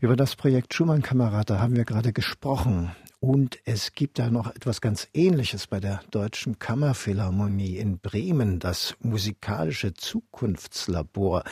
über 0.00 0.14
das 0.14 0.36
Projekt 0.36 0.72
Schumann-Kamerad, 0.72 1.50
da 1.50 1.58
haben 1.58 1.74
wir 1.74 1.84
gerade 1.84 2.12
gesprochen. 2.12 2.92
Und 3.18 3.58
es 3.64 3.94
gibt 3.94 4.20
da 4.20 4.30
noch 4.30 4.54
etwas 4.54 4.80
ganz 4.80 5.08
Ähnliches 5.12 5.66
bei 5.66 5.80
der 5.80 6.02
Deutschen 6.12 6.60
Kammerphilharmonie 6.60 7.78
in 7.78 7.98
Bremen, 7.98 8.60
das 8.60 8.94
musikalische 9.00 9.92
Zukunftslabor. 9.94 11.42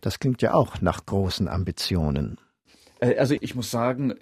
Das 0.00 0.18
klingt 0.18 0.42
ja 0.42 0.54
auch 0.54 0.80
nach 0.80 1.06
großen 1.06 1.46
Ambitionen. 1.46 2.38
Äh, 3.02 3.16
also 3.16 3.34
ich 3.40 3.54
muss 3.54 3.70
sagen, 3.70 4.14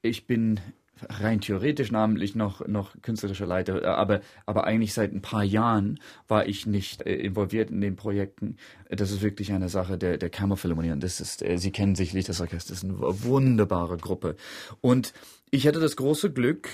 ich 0.00 0.26
bin 0.26 0.60
rein 1.08 1.40
theoretisch 1.40 1.90
namentlich 1.90 2.36
noch, 2.36 2.66
noch 2.68 2.94
künstlerischer 3.02 3.46
Leiter, 3.46 3.96
aber, 3.96 4.20
aber 4.46 4.64
eigentlich 4.64 4.94
seit 4.94 5.12
ein 5.12 5.20
paar 5.20 5.42
Jahren 5.42 5.98
war 6.28 6.46
ich 6.46 6.64
nicht 6.66 7.02
äh, 7.02 7.16
involviert 7.16 7.70
in 7.70 7.80
den 7.80 7.96
Projekten. 7.96 8.56
Das 8.88 9.10
ist 9.10 9.20
wirklich 9.20 9.52
eine 9.52 9.68
Sache 9.68 9.98
der, 9.98 10.16
der 10.16 10.30
Kammerphilharmonie 10.30 10.92
und 10.92 11.02
das 11.02 11.20
ist, 11.20 11.42
äh, 11.42 11.58
Sie 11.58 11.72
kennen 11.72 11.96
sicherlich 11.96 12.26
das 12.26 12.40
Orchester, 12.40 12.72
das 12.72 12.84
ist 12.84 12.88
eine 12.88 12.98
wunderbare 12.98 13.96
Gruppe. 13.96 14.36
Und 14.80 15.12
ich 15.50 15.66
hatte 15.66 15.80
das 15.80 15.96
große 15.96 16.32
Glück, 16.32 16.68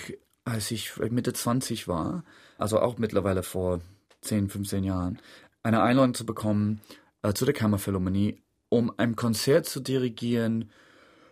als 0.44 0.70
ich 0.70 0.96
Mitte 1.10 1.32
20 1.32 1.88
war, 1.88 2.24
also 2.58 2.80
auch 2.80 2.98
mittlerweile 2.98 3.42
vor 3.42 3.80
10, 4.22 4.50
15 4.50 4.84
Jahren, 4.84 5.18
eine 5.62 5.82
Einladung 5.82 6.14
zu 6.14 6.26
bekommen 6.26 6.80
äh, 7.22 7.32
zu 7.32 7.46
der 7.46 7.54
Kammerphilharmonie, 7.54 8.36
um 8.68 8.92
ein 8.98 9.16
Konzert 9.16 9.64
zu 9.64 9.80
dirigieren 9.80 10.70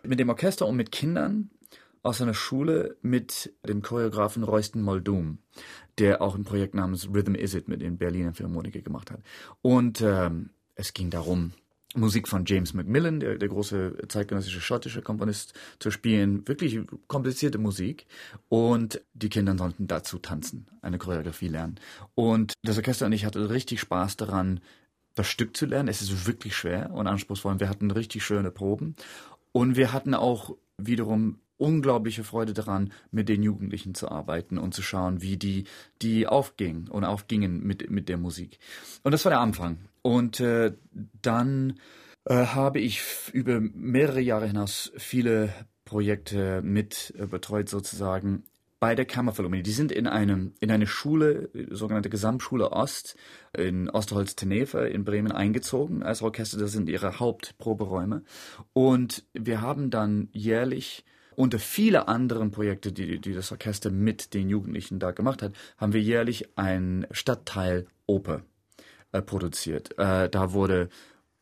mit 0.07 0.19
dem 0.19 0.29
Orchester 0.29 0.67
und 0.67 0.75
mit 0.75 0.91
Kindern 0.91 1.49
aus 2.03 2.21
einer 2.21 2.33
Schule 2.33 2.95
mit 3.01 3.53
dem 3.67 3.81
Choreografen 3.81 4.43
Royston 4.43 4.81
Muldoon, 4.81 5.39
der 5.97 6.21
auch 6.21 6.35
ein 6.35 6.43
Projekt 6.43 6.73
namens 6.73 7.09
Rhythm 7.13 7.35
Is 7.35 7.53
It 7.53 7.67
mit 7.67 7.81
den 7.81 7.97
Berliner 7.97 8.33
Philharmoniker 8.33 8.81
gemacht 8.81 9.11
hat. 9.11 9.19
Und 9.61 10.01
ähm, 10.01 10.51
es 10.75 10.93
ging 10.93 11.09
darum, 11.09 11.51
Musik 11.95 12.27
von 12.27 12.45
James 12.45 12.73
Macmillan, 12.73 13.19
der, 13.19 13.37
der 13.37 13.49
große 13.49 13.97
zeitgenössische 14.07 14.61
schottische 14.61 15.01
Komponist, 15.01 15.53
zu 15.79 15.89
spielen. 15.89 16.47
Wirklich 16.47 16.79
komplizierte 17.07 17.57
Musik. 17.57 18.05
Und 18.49 19.01
die 19.13 19.29
Kinder 19.29 19.57
sollten 19.57 19.87
dazu 19.87 20.19
tanzen, 20.19 20.67
eine 20.81 20.97
Choreografie 20.97 21.47
lernen. 21.47 21.79
Und 22.13 22.53
das 22.61 22.77
Orchester 22.77 23.05
und 23.05 23.13
ich 23.13 23.25
hatten 23.25 23.43
richtig 23.43 23.79
Spaß 23.79 24.17
daran, 24.17 24.59
das 25.15 25.27
Stück 25.27 25.57
zu 25.57 25.65
lernen. 25.65 25.89
Es 25.89 26.01
ist 26.01 26.27
wirklich 26.27 26.55
schwer 26.55 26.91
und 26.91 27.07
anspruchsvoll. 27.07 27.59
Wir 27.59 27.69
hatten 27.69 27.89
richtig 27.89 28.23
schöne 28.23 28.51
Proben. 28.51 28.95
Und 29.57 29.75
wir 29.75 29.91
hatten 29.91 30.13
auch 30.13 30.55
wiederum 30.77 31.39
unglaubliche 31.57 32.23
Freude 32.23 32.53
daran, 32.53 32.93
mit 33.09 33.27
den 33.27 33.41
Jugendlichen 33.41 33.95
zu 33.95 34.07
arbeiten 34.07 34.59
und 34.59 34.75
zu 34.75 34.83
schauen, 34.83 35.23
wie 35.23 35.35
die, 35.35 35.63
die 36.03 36.27
aufgingen 36.27 36.87
und 36.87 37.03
aufgingen 37.03 37.65
mit, 37.65 37.89
mit 37.89 38.07
der 38.07 38.17
Musik. 38.17 38.59
Und 39.01 39.13
das 39.13 39.25
war 39.25 39.31
der 39.31 39.39
Anfang. 39.39 39.79
Und 40.03 40.39
äh, 40.41 40.73
dann 41.23 41.79
äh, 42.25 42.35
habe 42.35 42.79
ich 42.79 43.01
über 43.33 43.59
mehrere 43.59 44.21
Jahre 44.21 44.45
hinaus 44.45 44.91
viele 44.95 45.51
Projekte 45.85 46.61
mit 46.61 47.15
äh, 47.17 47.25
betreut 47.25 47.67
sozusagen 47.67 48.43
bei 48.79 48.95
der 48.95 49.05
Kammerphilharmonie. 49.05 49.63
Die 49.63 49.71
sind 49.71 49.91
in 49.91 50.07
einem 50.07 50.53
in 50.59 50.71
eine 50.71 50.87
Schule, 50.87 51.49
sogenannte 51.71 52.09
Gesamtschule 52.09 52.71
Ost 52.71 53.15
in 53.53 53.89
Osterholz-Tenefe 53.89 54.87
in 54.87 55.03
Bremen 55.03 55.31
eingezogen 55.31 56.03
als 56.03 56.21
Orchester. 56.21 56.57
Das 56.57 56.71
sind 56.71 56.89
ihre 56.89 57.19
Hauptproberäume. 57.19 58.23
Und 58.73 59.25
wir 59.33 59.61
haben 59.61 59.89
dann 59.89 60.29
jährlich 60.31 61.05
unter 61.35 61.59
viele 61.59 62.07
anderen 62.07 62.51
Projekte, 62.51 62.91
die, 62.91 63.19
die 63.19 63.33
das 63.33 63.51
Orchester 63.51 63.91
mit 63.91 64.33
den 64.33 64.49
Jugendlichen 64.49 64.99
da 64.99 65.11
gemacht 65.11 65.43
hat, 65.43 65.53
haben 65.77 65.93
wir 65.93 66.01
jährlich 66.01 66.57
ein 66.57 67.05
Stadtteil 67.11 67.85
Oper 68.07 68.41
äh, 69.11 69.21
produziert. 69.21 69.97
Äh, 69.99 70.29
da 70.29 70.53
wurde 70.53 70.89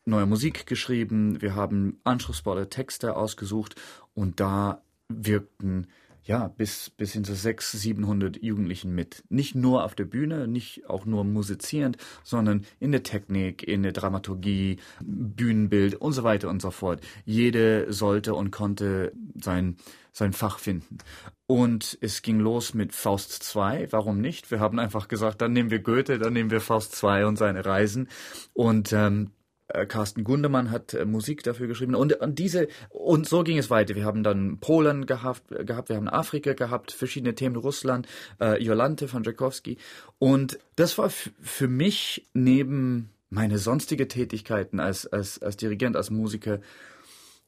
neue 0.03 0.25
Musik 0.25 0.65
geschrieben, 0.65 1.41
wir 1.41 1.55
haben 1.55 1.99
anspruchsvolle 2.03 2.69
Texte 2.69 3.15
ausgesucht 3.15 3.75
und 4.13 4.39
da 4.39 4.81
wirkten 5.07 5.87
ja, 6.25 6.47
bis, 6.47 6.89
bis 6.89 7.13
hin 7.13 7.23
zu 7.23 7.35
600, 7.35 7.81
700 7.81 8.43
Jugendlichen 8.43 8.93
mit. 8.93 9.23
Nicht 9.29 9.53
nur 9.53 9.83
auf 9.83 9.93
der 9.93 10.05
Bühne, 10.05 10.47
nicht 10.47 10.89
auch 10.89 11.05
nur 11.05 11.23
musizierend, 11.23 11.97
sondern 12.23 12.65
in 12.79 12.91
der 12.91 13.03
Technik, 13.03 13.63
in 13.63 13.83
der 13.83 13.91
Dramaturgie, 13.91 14.77
Bühnenbild 15.01 15.95
und 15.95 16.13
so 16.13 16.23
weiter 16.23 16.49
und 16.49 16.63
so 16.63 16.71
fort. 16.71 17.01
Jede 17.25 17.93
sollte 17.93 18.33
und 18.33 18.49
konnte 18.49 19.13
sein, 19.39 19.77
sein 20.11 20.33
Fach 20.33 20.57
finden. 20.57 20.97
Und 21.45 21.95
es 22.01 22.23
ging 22.23 22.39
los 22.39 22.73
mit 22.73 22.93
Faust 22.93 23.31
2. 23.43 23.91
Warum 23.91 24.19
nicht? 24.19 24.49
Wir 24.49 24.59
haben 24.59 24.79
einfach 24.79 25.07
gesagt, 25.07 25.41
dann 25.41 25.53
nehmen 25.53 25.69
wir 25.69 25.79
Goethe, 25.79 26.17
dann 26.17 26.33
nehmen 26.33 26.49
wir 26.49 26.59
Faust 26.59 26.95
2 26.95 27.27
und 27.27 27.37
seine 27.37 27.65
Reisen. 27.65 28.09
Und 28.53 28.91
ähm, 28.93 29.29
äh, 29.29 29.44
Carsten 29.67 30.23
Gundemann 30.23 30.71
hat 30.71 30.93
äh, 30.93 31.05
Musik 31.05 31.43
dafür 31.43 31.67
geschrieben 31.67 31.95
und, 31.95 32.13
und 32.13 32.39
diese 32.39 32.67
und 32.89 33.27
so 33.27 33.43
ging 33.43 33.57
es 33.57 33.69
weiter. 33.69 33.95
Wir 33.95 34.05
haben 34.05 34.23
dann 34.23 34.59
Polen 34.59 35.05
gehabt, 35.05 35.43
gehabt, 35.49 35.89
wir 35.89 35.95
haben 35.95 36.07
Afrika 36.07 36.53
gehabt, 36.53 36.91
verschiedene 36.91 37.35
Themen 37.35 37.55
Russland, 37.55 38.07
äh, 38.39 38.61
Jolante 38.61 39.07
von 39.07 39.23
Tchaikovsky 39.23 39.77
und 40.19 40.59
das 40.75 40.97
war 40.97 41.09
für 41.09 41.67
mich 41.67 42.27
neben 42.33 43.09
meine 43.29 43.57
sonstige 43.57 44.07
Tätigkeiten 44.07 44.79
als 44.79 45.07
als 45.07 45.41
als 45.41 45.57
Dirigent, 45.57 45.95
als 45.95 46.11
Musiker 46.11 46.59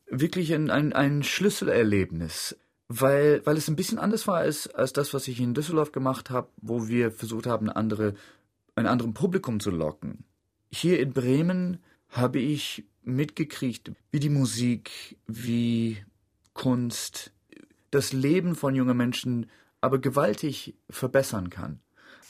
wirklich 0.10 0.54
ein, 0.54 0.72
ein, 0.72 0.94
ein 0.94 1.22
Schlüsselerlebnis 1.24 2.56
weil, 2.90 3.46
weil 3.46 3.58
es 3.58 3.68
ein 3.68 3.76
bisschen 3.76 4.00
anders 4.00 4.28
war 4.28 4.38
als, 4.38 4.68
als 4.74 4.94
das, 4.94 5.14
was 5.14 5.28
ich 5.28 5.40
in 5.40 5.54
Düsseldorf 5.54 5.92
gemacht 5.92 6.30
habe, 6.30 6.48
wo 6.58 6.88
wir 6.88 7.12
versucht 7.12 7.46
haben, 7.46 7.70
andere, 7.70 8.14
ein 8.76 8.88
anderes 8.88 9.14
Publikum 9.14 9.60
zu 9.60 9.72
locken. 9.72 10.24
Hier 10.72 11.00
in 11.00 11.14
Bremen 11.14 11.80
habe 12.10 12.40
ich 12.40 12.86
mitgekriegt, 13.04 13.92
wie 14.12 14.20
die 14.20 14.30
Musik, 14.30 15.18
wie 15.28 15.98
Kunst 16.54 17.32
das 17.92 18.14
Leben 18.14 18.56
von 18.56 18.76
jungen 18.76 18.98
Menschen 18.98 19.50
aber 19.82 20.00
gewaltig 20.00 20.76
verbessern 20.90 21.50
kann. 21.50 21.80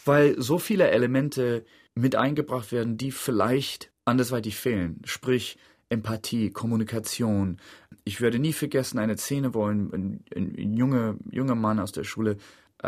Weil 0.05 0.39
so 0.41 0.59
viele 0.59 0.89
Elemente 0.89 1.65
mit 1.95 2.15
eingebracht 2.15 2.71
werden, 2.71 2.97
die 2.97 3.11
vielleicht 3.11 3.91
andersweitig 4.05 4.55
fehlen. 4.55 5.01
Sprich, 5.05 5.57
Empathie, 5.89 6.51
Kommunikation. 6.51 7.57
Ich 8.03 8.21
werde 8.21 8.39
nie 8.39 8.53
vergessen 8.53 8.99
eine 8.99 9.17
Szene, 9.17 9.53
wo 9.53 9.65
ein, 9.65 9.91
ein, 9.93 10.23
ein 10.35 10.73
junger, 10.77 11.15
junger 11.31 11.55
Mann 11.55 11.79
aus 11.79 11.91
der 11.91 12.03
Schule 12.03 12.37
äh, 12.83 12.87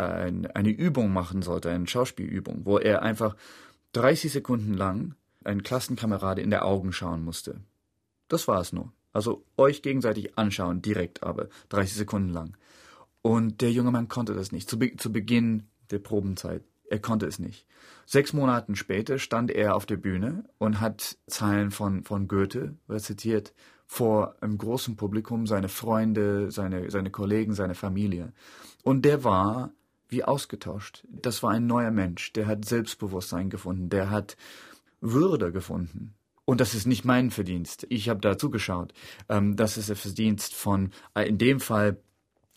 eine 0.54 0.70
Übung 0.70 1.12
machen 1.12 1.42
sollte, 1.42 1.70
eine 1.70 1.86
Schauspielübung, 1.86 2.64
wo 2.64 2.78
er 2.78 3.02
einfach 3.02 3.36
30 3.92 4.32
Sekunden 4.32 4.74
lang 4.74 5.14
ein 5.44 5.62
Klassenkamerade 5.62 6.42
in 6.42 6.50
der 6.50 6.64
Augen 6.64 6.92
schauen 6.92 7.24
musste. 7.24 7.60
Das 8.28 8.48
war 8.48 8.60
es 8.60 8.72
nur. 8.72 8.92
Also 9.12 9.44
euch 9.56 9.82
gegenseitig 9.82 10.38
anschauen, 10.38 10.82
direkt 10.82 11.22
aber, 11.22 11.48
30 11.70 11.96
Sekunden 11.96 12.30
lang. 12.30 12.56
Und 13.22 13.60
der 13.60 13.72
junge 13.72 13.90
Mann 13.90 14.08
konnte 14.08 14.34
das 14.34 14.52
nicht. 14.52 14.70
Zu, 14.70 14.78
Be 14.78 14.96
zu 14.96 15.12
Beginn 15.12 15.64
der 15.90 15.98
Probenzeit. 15.98 16.62
Er 16.88 16.98
konnte 16.98 17.26
es 17.26 17.38
nicht. 17.38 17.66
Sechs 18.06 18.32
Monate 18.32 18.74
später 18.74 19.18
stand 19.18 19.50
er 19.50 19.76
auf 19.76 19.86
der 19.86 19.96
Bühne 19.96 20.44
und 20.58 20.80
hat 20.80 21.18
Zeilen 21.26 21.70
von, 21.70 22.02
von 22.04 22.26
Goethe 22.26 22.74
rezitiert 22.88 23.52
vor 23.86 24.34
einem 24.40 24.58
großen 24.58 24.96
Publikum, 24.96 25.46
seine 25.46 25.68
Freunde, 25.68 26.50
seine, 26.50 26.90
seine 26.90 27.10
Kollegen, 27.10 27.54
seine 27.54 27.74
Familie. 27.74 28.32
Und 28.82 29.04
der 29.04 29.24
war 29.24 29.72
wie 30.08 30.24
ausgetauscht. 30.24 31.04
Das 31.08 31.42
war 31.42 31.50
ein 31.50 31.66
neuer 31.66 31.90
Mensch. 31.90 32.32
Der 32.32 32.46
hat 32.46 32.64
Selbstbewusstsein 32.64 33.50
gefunden. 33.50 33.88
Der 33.88 34.10
hat 34.10 34.36
würde 35.00 35.52
gefunden. 35.52 36.14
Und 36.44 36.60
das 36.60 36.74
ist 36.74 36.86
nicht 36.86 37.04
mein 37.04 37.30
Verdienst. 37.30 37.86
Ich 37.90 38.08
habe 38.08 38.20
da 38.20 38.36
zugeschaut. 38.36 38.92
Ähm, 39.28 39.56
das 39.56 39.76
ist 39.76 39.88
der 39.88 39.96
Verdienst 39.96 40.54
von, 40.54 40.90
äh, 41.14 41.28
in 41.28 41.38
dem 41.38 41.60
Fall, 41.60 41.98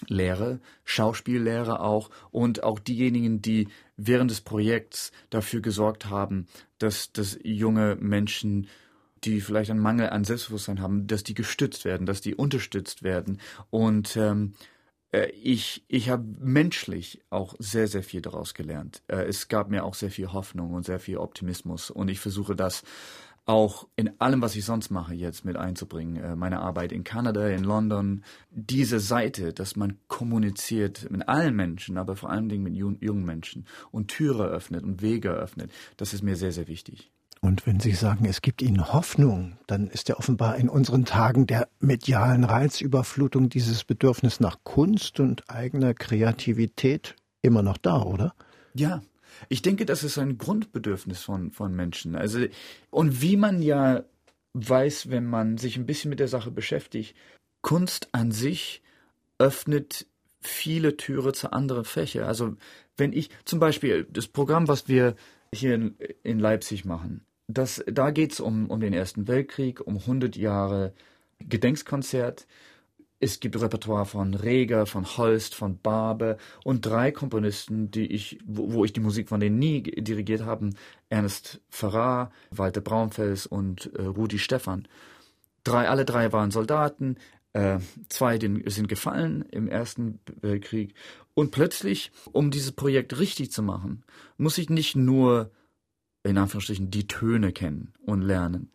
Lehre, 0.08 0.60
Schauspiellehre 0.84 1.80
auch 1.80 2.10
und 2.32 2.64
auch 2.64 2.80
diejenigen, 2.80 3.42
die 3.42 3.68
während 3.96 4.32
des 4.32 4.42
Projekts 4.42 5.12
dafür 5.30 5.62
gesorgt 5.62 6.10
haben, 6.10 6.48
dass, 6.78 7.14
dass 7.14 7.38
junge 7.44 7.96
Menschen, 8.00 8.68
die 9.24 9.40
vielleicht 9.40 9.72
einen 9.72 9.80
Mangel 9.80 10.10
an 10.10 10.24
Selbstbewusstsein 10.24 10.82
haben, 10.82 11.08
dass 11.08 11.24
die 11.24 11.36
gestützt 11.36 11.86
werden, 11.86 12.06
dass 12.06 12.20
die 12.20 12.36
unterstützt 12.36 13.04
werden. 13.04 13.40
Und 13.70 14.18
ähm, 14.18 14.56
äh, 14.56 14.73
ich, 15.32 15.86
ich 15.88 16.10
habe 16.10 16.26
menschlich 16.40 17.22
auch 17.30 17.56
sehr, 17.60 17.88
sehr 17.88 18.04
viel 18.04 18.22
daraus 18.22 18.54
gelernt. 18.54 19.04
Äh, 19.08 19.26
es 19.26 19.48
gab 19.48 19.70
mir 19.70 19.86
auch 19.86 19.94
sehr 19.94 20.12
viel 20.12 20.34
Hoffnung 20.34 20.74
und 20.74 20.86
sehr 20.86 21.00
viel 21.00 21.18
Optimismus. 21.18 21.92
Und 21.92 22.10
ich 22.10 22.20
versuche 22.20 22.56
das 22.56 22.84
auch 23.46 23.88
in 23.96 24.20
allem, 24.22 24.42
was 24.42 24.56
ich 24.56 24.64
sonst 24.66 24.90
mache, 24.90 25.14
jetzt 25.14 25.44
mit 25.44 25.58
einzubringen. 25.58 26.16
Äh, 26.16 26.36
meine 26.36 26.62
Arbeit 26.62 26.92
in 26.92 27.04
Kanada, 27.04 27.48
in 27.48 27.64
London. 27.64 28.24
Diese 28.50 29.00
Seite, 29.00 29.54
dass 29.54 29.76
man 29.76 30.00
kommuniziert 30.08 31.10
mit 31.12 31.28
allen 31.28 31.56
Menschen, 31.56 31.98
aber 31.98 32.16
vor 32.16 32.30
allen 32.30 32.50
Dingen 32.50 32.64
mit 32.64 32.76
jungen 32.76 33.26
Menschen 33.26 33.66
und 33.92 34.08
Türe 34.08 34.46
öffnet 34.46 34.84
und 34.84 35.02
Wege 35.02 35.30
öffnet, 35.30 35.72
das 35.98 36.14
ist 36.14 36.24
mir 36.24 36.36
sehr, 36.36 36.52
sehr 36.52 36.68
wichtig. 36.68 37.12
Und 37.44 37.68
wenn 37.68 37.82
Sie 37.82 37.92
sagen, 37.92 38.24
es 38.24 38.42
gibt 38.42 38.62
Ihnen 38.62 38.94
Hoffnung, 38.94 39.58
dann 39.68 39.90
ist 39.90 40.08
ja 40.08 40.16
offenbar 40.16 40.56
in 40.56 40.70
unseren 40.70 41.04
Tagen 41.04 41.46
der 41.46 41.68
medialen 41.82 42.46
Reizüberflutung 42.46 43.50
dieses 43.50 43.84
Bedürfnis 43.84 44.40
nach 44.40 44.60
Kunst 44.64 45.20
und 45.20 45.50
eigener 45.50 45.94
Kreativität 45.94 47.18
immer 47.42 47.62
noch 47.62 47.78
da, 47.78 48.02
oder? 48.02 48.34
Ja, 48.76 49.04
ich 49.50 49.62
denke, 49.62 49.86
das 49.86 50.06
ist 50.06 50.18
ein 50.18 50.38
Grundbedürfnis 50.38 51.22
von, 51.22 51.52
von 51.52 51.76
Menschen. 51.76 52.16
Also, 52.16 52.46
und 52.92 53.22
wie 53.22 53.36
man 53.36 53.62
ja 53.62 54.06
weiß, 54.54 55.10
wenn 55.10 55.26
man 55.26 55.58
sich 55.58 55.76
ein 55.76 55.86
bisschen 55.86 56.12
mit 56.12 56.22
der 56.22 56.30
Sache 56.30 56.50
beschäftigt, 56.50 57.14
Kunst 57.62 58.08
an 58.14 58.32
sich 58.32 58.82
öffnet 59.38 60.08
viele 60.40 60.96
Türe 60.96 61.34
zu 61.34 61.52
anderen 61.52 61.84
Fächern. 61.84 62.24
Also, 62.24 62.56
wenn 62.96 63.12
ich 63.12 63.32
zum 63.44 63.60
Beispiel 63.60 64.08
das 64.10 64.28
Programm, 64.28 64.70
was 64.70 64.88
wir 64.88 65.18
hier 65.54 65.76
in, 65.76 65.98
in 66.24 66.40
Leipzig 66.40 66.86
machen, 66.86 67.26
das, 67.54 67.84
da 67.88 68.12
geht 68.12 68.34
es 68.34 68.40
um, 68.40 68.70
um 68.70 68.80
den 68.80 68.94
Ersten 68.94 69.28
Weltkrieg, 69.28 69.86
um 69.86 69.98
100 69.98 70.36
Jahre 70.36 70.94
Gedenkskonzert. 71.40 72.48
es 73.20 73.40
gibt 73.40 73.60
Repertoire 73.60 74.06
von 74.06 74.34
Reger, 74.34 74.86
von 74.86 75.18
Holst, 75.18 75.56
von 75.56 75.80
Barbe 75.80 76.38
und 76.64 76.86
drei 76.86 77.12
Komponisten, 77.12 77.90
die 77.90 78.08
ich, 78.08 78.40
wo, 78.46 78.74
wo 78.74 78.86
ich 78.86 78.94
die 78.94 79.00
Musik 79.00 79.30
von 79.30 79.40
denen 79.40 79.60
nie 79.60 79.82
dirigiert 79.82 80.44
habe, 80.44 80.72
Ernst 81.10 81.62
Farrar, 81.70 82.32
Walter 82.52 82.82
Braunfels 82.82 83.46
und 83.46 83.92
äh, 83.96 84.04
Rudi 84.04 84.40
Stephan. 84.40 84.88
Drei, 85.64 85.88
alle 85.88 86.04
drei 86.04 86.34
waren 86.34 86.52
Soldaten, 86.52 87.16
äh, 87.54 87.80
zwei 88.10 88.40
sind 88.40 88.88
gefallen 88.88 89.46
im 89.52 89.68
Ersten 89.68 90.20
Weltkrieg. 90.42 90.94
Und 91.34 91.52
plötzlich, 91.52 92.12
um 92.32 92.52
dieses 92.52 92.74
Projekt 92.74 93.18
richtig 93.20 93.52
zu 93.52 93.64
machen, 93.64 94.04
muss 94.38 94.58
ich 94.58 94.70
nicht 94.70 94.96
nur 94.96 95.52
in 96.24 96.38
Anführungsstrichen 96.38 96.90
die 96.90 97.08
Töne 97.08 97.52
kennen 97.52 97.94
und 98.06 98.22
lernen, 98.22 98.72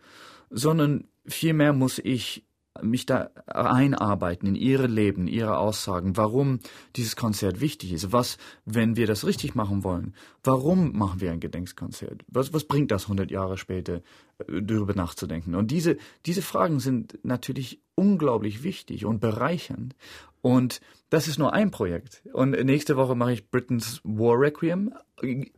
sondern 0.50 1.04
vielmehr 1.26 1.72
muss 1.72 1.98
ich 1.98 2.44
mich 2.82 3.06
da 3.06 3.30
einarbeiten 3.46 4.46
in 4.46 4.54
ihre 4.54 4.86
Leben, 4.86 5.26
ihre 5.26 5.58
Aussagen, 5.58 6.16
warum 6.16 6.60
dieses 6.96 7.16
Konzert 7.16 7.60
wichtig 7.60 7.92
ist. 7.92 8.12
Was, 8.12 8.38
wenn 8.64 8.96
wir 8.96 9.06
das 9.06 9.26
richtig 9.26 9.54
machen 9.54 9.84
wollen, 9.84 10.14
warum 10.44 10.96
machen 10.96 11.20
wir 11.20 11.32
ein 11.32 11.40
Gedenkkonzert? 11.40 12.24
Was, 12.28 12.52
was 12.52 12.64
bringt 12.64 12.90
das 12.90 13.04
100 13.04 13.30
Jahre 13.30 13.58
später, 13.58 14.02
darüber 14.46 14.94
nachzudenken? 14.94 15.54
Und 15.54 15.70
diese, 15.70 15.96
diese 16.26 16.42
Fragen 16.42 16.80
sind 16.80 17.18
natürlich 17.22 17.80
unglaublich 17.94 18.62
wichtig 18.62 19.04
und 19.04 19.20
bereichernd. 19.20 19.96
Und 20.40 20.80
das 21.10 21.26
ist 21.26 21.38
nur 21.38 21.52
ein 21.52 21.70
Projekt. 21.70 22.22
Und 22.32 22.50
nächste 22.64 22.96
Woche 22.96 23.14
mache 23.14 23.32
ich 23.32 23.50
Britain's 23.50 24.00
War 24.04 24.38
Requiem. 24.38 24.94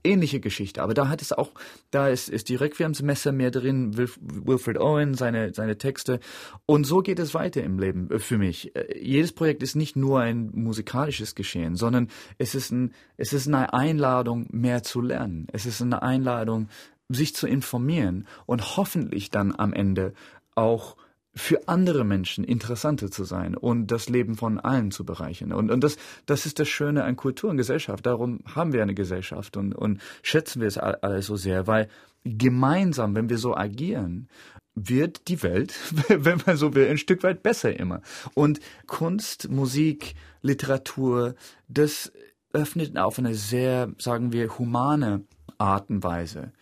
Ähnliche 0.03 0.41
Geschichte. 0.41 0.81
Aber 0.81 0.95
da 0.95 1.09
hat 1.09 1.21
es 1.21 1.33
auch, 1.33 1.51
da 1.91 2.09
ist, 2.09 2.31
ist 2.31 2.49
die 2.49 2.55
Requiemsmesse 2.55 3.33
mehr 3.33 3.51
drin, 3.51 3.97
Wilf, 3.97 4.19
Wilfred 4.23 4.79
Owen, 4.79 5.15
seine, 5.15 5.53
seine 5.53 5.77
Texte. 5.77 6.21
Und 6.65 6.85
so 6.85 7.01
geht 7.01 7.19
es 7.19 7.35
weiter 7.35 7.63
im 7.63 7.79
Leben 7.79 8.09
für 8.21 8.39
mich. 8.39 8.73
Jedes 8.99 9.33
Projekt 9.33 9.63
ist 9.63 9.75
nicht 9.75 9.97
nur 9.97 10.21
ein 10.21 10.51
musikalisches 10.55 11.35
Geschehen, 11.35 11.77
sondern 11.77 12.09
es 12.39 12.55
ist, 12.55 12.71
ein, 12.71 12.95
es 13.19 13.33
ist 13.35 13.49
eine 13.49 13.75
Einladung, 13.75 14.47
mehr 14.51 14.83
zu 14.83 15.03
lernen. 15.03 15.47
Es 15.53 15.67
ist 15.67 15.83
eine 15.83 16.03
Einladung, 16.03 16.69
sich 17.11 17.35
zu 17.35 17.47
informieren 17.47 18.27
und 18.47 18.77
hoffentlich 18.77 19.31
dann 19.31 19.55
am 19.57 19.73
Ende 19.73 20.15
auch 20.55 20.97
für 21.35 21.69
andere 21.69 22.05
Menschen 22.05 22.43
interessanter 22.43 23.11
zu 23.11 23.25
sein 23.25 23.57
und 23.57 23.87
das 23.89 24.09
Leben 24.09 24.37
von 24.37 24.59
allen 24.59 24.91
zu 24.91 25.05
bereichern. 25.05 25.53
Und, 25.53 25.71
und 25.71 25.85
das, 25.85 25.97
das 26.27 26.45
ist 26.45 26.59
das 26.59 26.69
Schöne 26.69 27.05
an 27.05 27.17
Kultur 27.17 27.51
und 27.51 27.57
Gesellschaft. 27.57 28.05
Darum 28.05 28.41
haben 28.53 28.73
wir 28.73 28.83
eine 28.83 28.95
Gesellschaft 28.95 29.57
und, 29.57 29.75
und 29.75 30.01
schätzen 30.23 30.61
wir 30.61 30.69
es 30.69 30.77
alles 30.77 31.27
so 31.27 31.37
sehr, 31.37 31.67
weil 31.67 31.89
gemeinsam, 32.25 33.15
wenn 33.15 33.29
wir 33.29 33.39
so 33.39 33.57
agieren, 33.57 34.29
wird 34.75 35.29
die 35.29 35.43
Welt, 35.43 35.75
wenn 36.09 36.43
man 36.47 36.57
so 36.57 36.75
will, 36.75 36.89
ein 36.89 36.99
Stück 36.99 37.23
weit 37.23 37.43
besser 37.43 37.79
immer. 37.79 38.03
Und 38.35 38.61
Kunst, 38.87 39.51
Musik, 39.51 40.15
Literatur, 40.43 41.35
das 41.69 42.13
öffnet 42.53 42.99
auf 42.99 43.19
eine 43.19 43.35
sehr, 43.35 43.93
sagen 43.99 44.33
wir, 44.33 44.59
humane 44.59 45.25
Art 45.59 45.91
und 45.91 46.03
Weise 46.03 46.53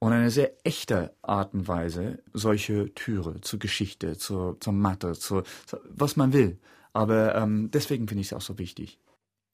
und 0.00 0.12
eine 0.12 0.30
sehr 0.30 0.52
echte 0.64 1.14
Art 1.22 1.54
und 1.54 1.68
Weise 1.68 2.18
solche 2.32 2.92
Türe 2.94 3.40
zur 3.42 3.58
Geschichte, 3.58 4.16
zur, 4.16 4.58
zur 4.58 4.72
Mathe, 4.72 5.12
zu, 5.12 5.42
zu 5.66 5.78
was 5.88 6.16
man 6.16 6.32
will. 6.32 6.58
Aber 6.92 7.36
ähm, 7.36 7.70
deswegen 7.70 8.08
finde 8.08 8.22
ich 8.22 8.28
es 8.28 8.32
auch 8.32 8.40
so 8.40 8.58
wichtig. 8.58 8.98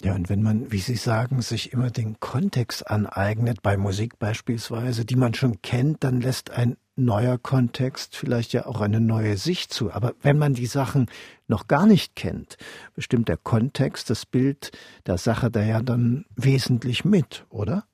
Ja, 0.03 0.15
und 0.15 0.29
wenn 0.29 0.43
man, 0.43 0.71
wie 0.71 0.79
Sie 0.79 0.97
sagen, 0.97 1.43
sich 1.43 1.73
immer 1.73 1.91
den 1.91 2.21
Kontext 2.21 2.89
aneignet, 2.89 3.63
bei 3.63 3.77
Musik 3.77 4.19
beispielsweise, 4.19 5.05
die 5.05 5.17
man 5.17 5.35
schon 5.35 5.63
kennt, 5.63 6.05
dann 6.05 6.21
lässt 6.21 6.51
ein 6.51 6.77
neuer 6.97 7.39
Kontext 7.39 8.17
vielleicht 8.17 8.53
ja 8.53 8.67
auch 8.67 8.81
eine 8.81 9.01
neue 9.01 9.37
Sicht 9.37 9.73
zu. 9.73 9.93
Aber 9.93 10.15
wenn 10.23 10.39
man 10.39 10.55
die 10.55 10.67
Sachen 10.67 11.11
noch 11.49 11.67
gar 11.67 11.87
nicht 11.87 12.15
kennt, 12.15 12.57
bestimmt 12.95 13.29
der 13.29 13.37
Kontext, 13.37 14.11
das 14.11 14.27
Bild 14.27 14.71
der 15.07 15.19
Sache 15.19 15.51
da 15.51 15.63
ja 15.63 15.83
dann 15.83 16.25
wesentlich 16.37 17.05
mit, 17.05 17.45
oder? 17.49 17.85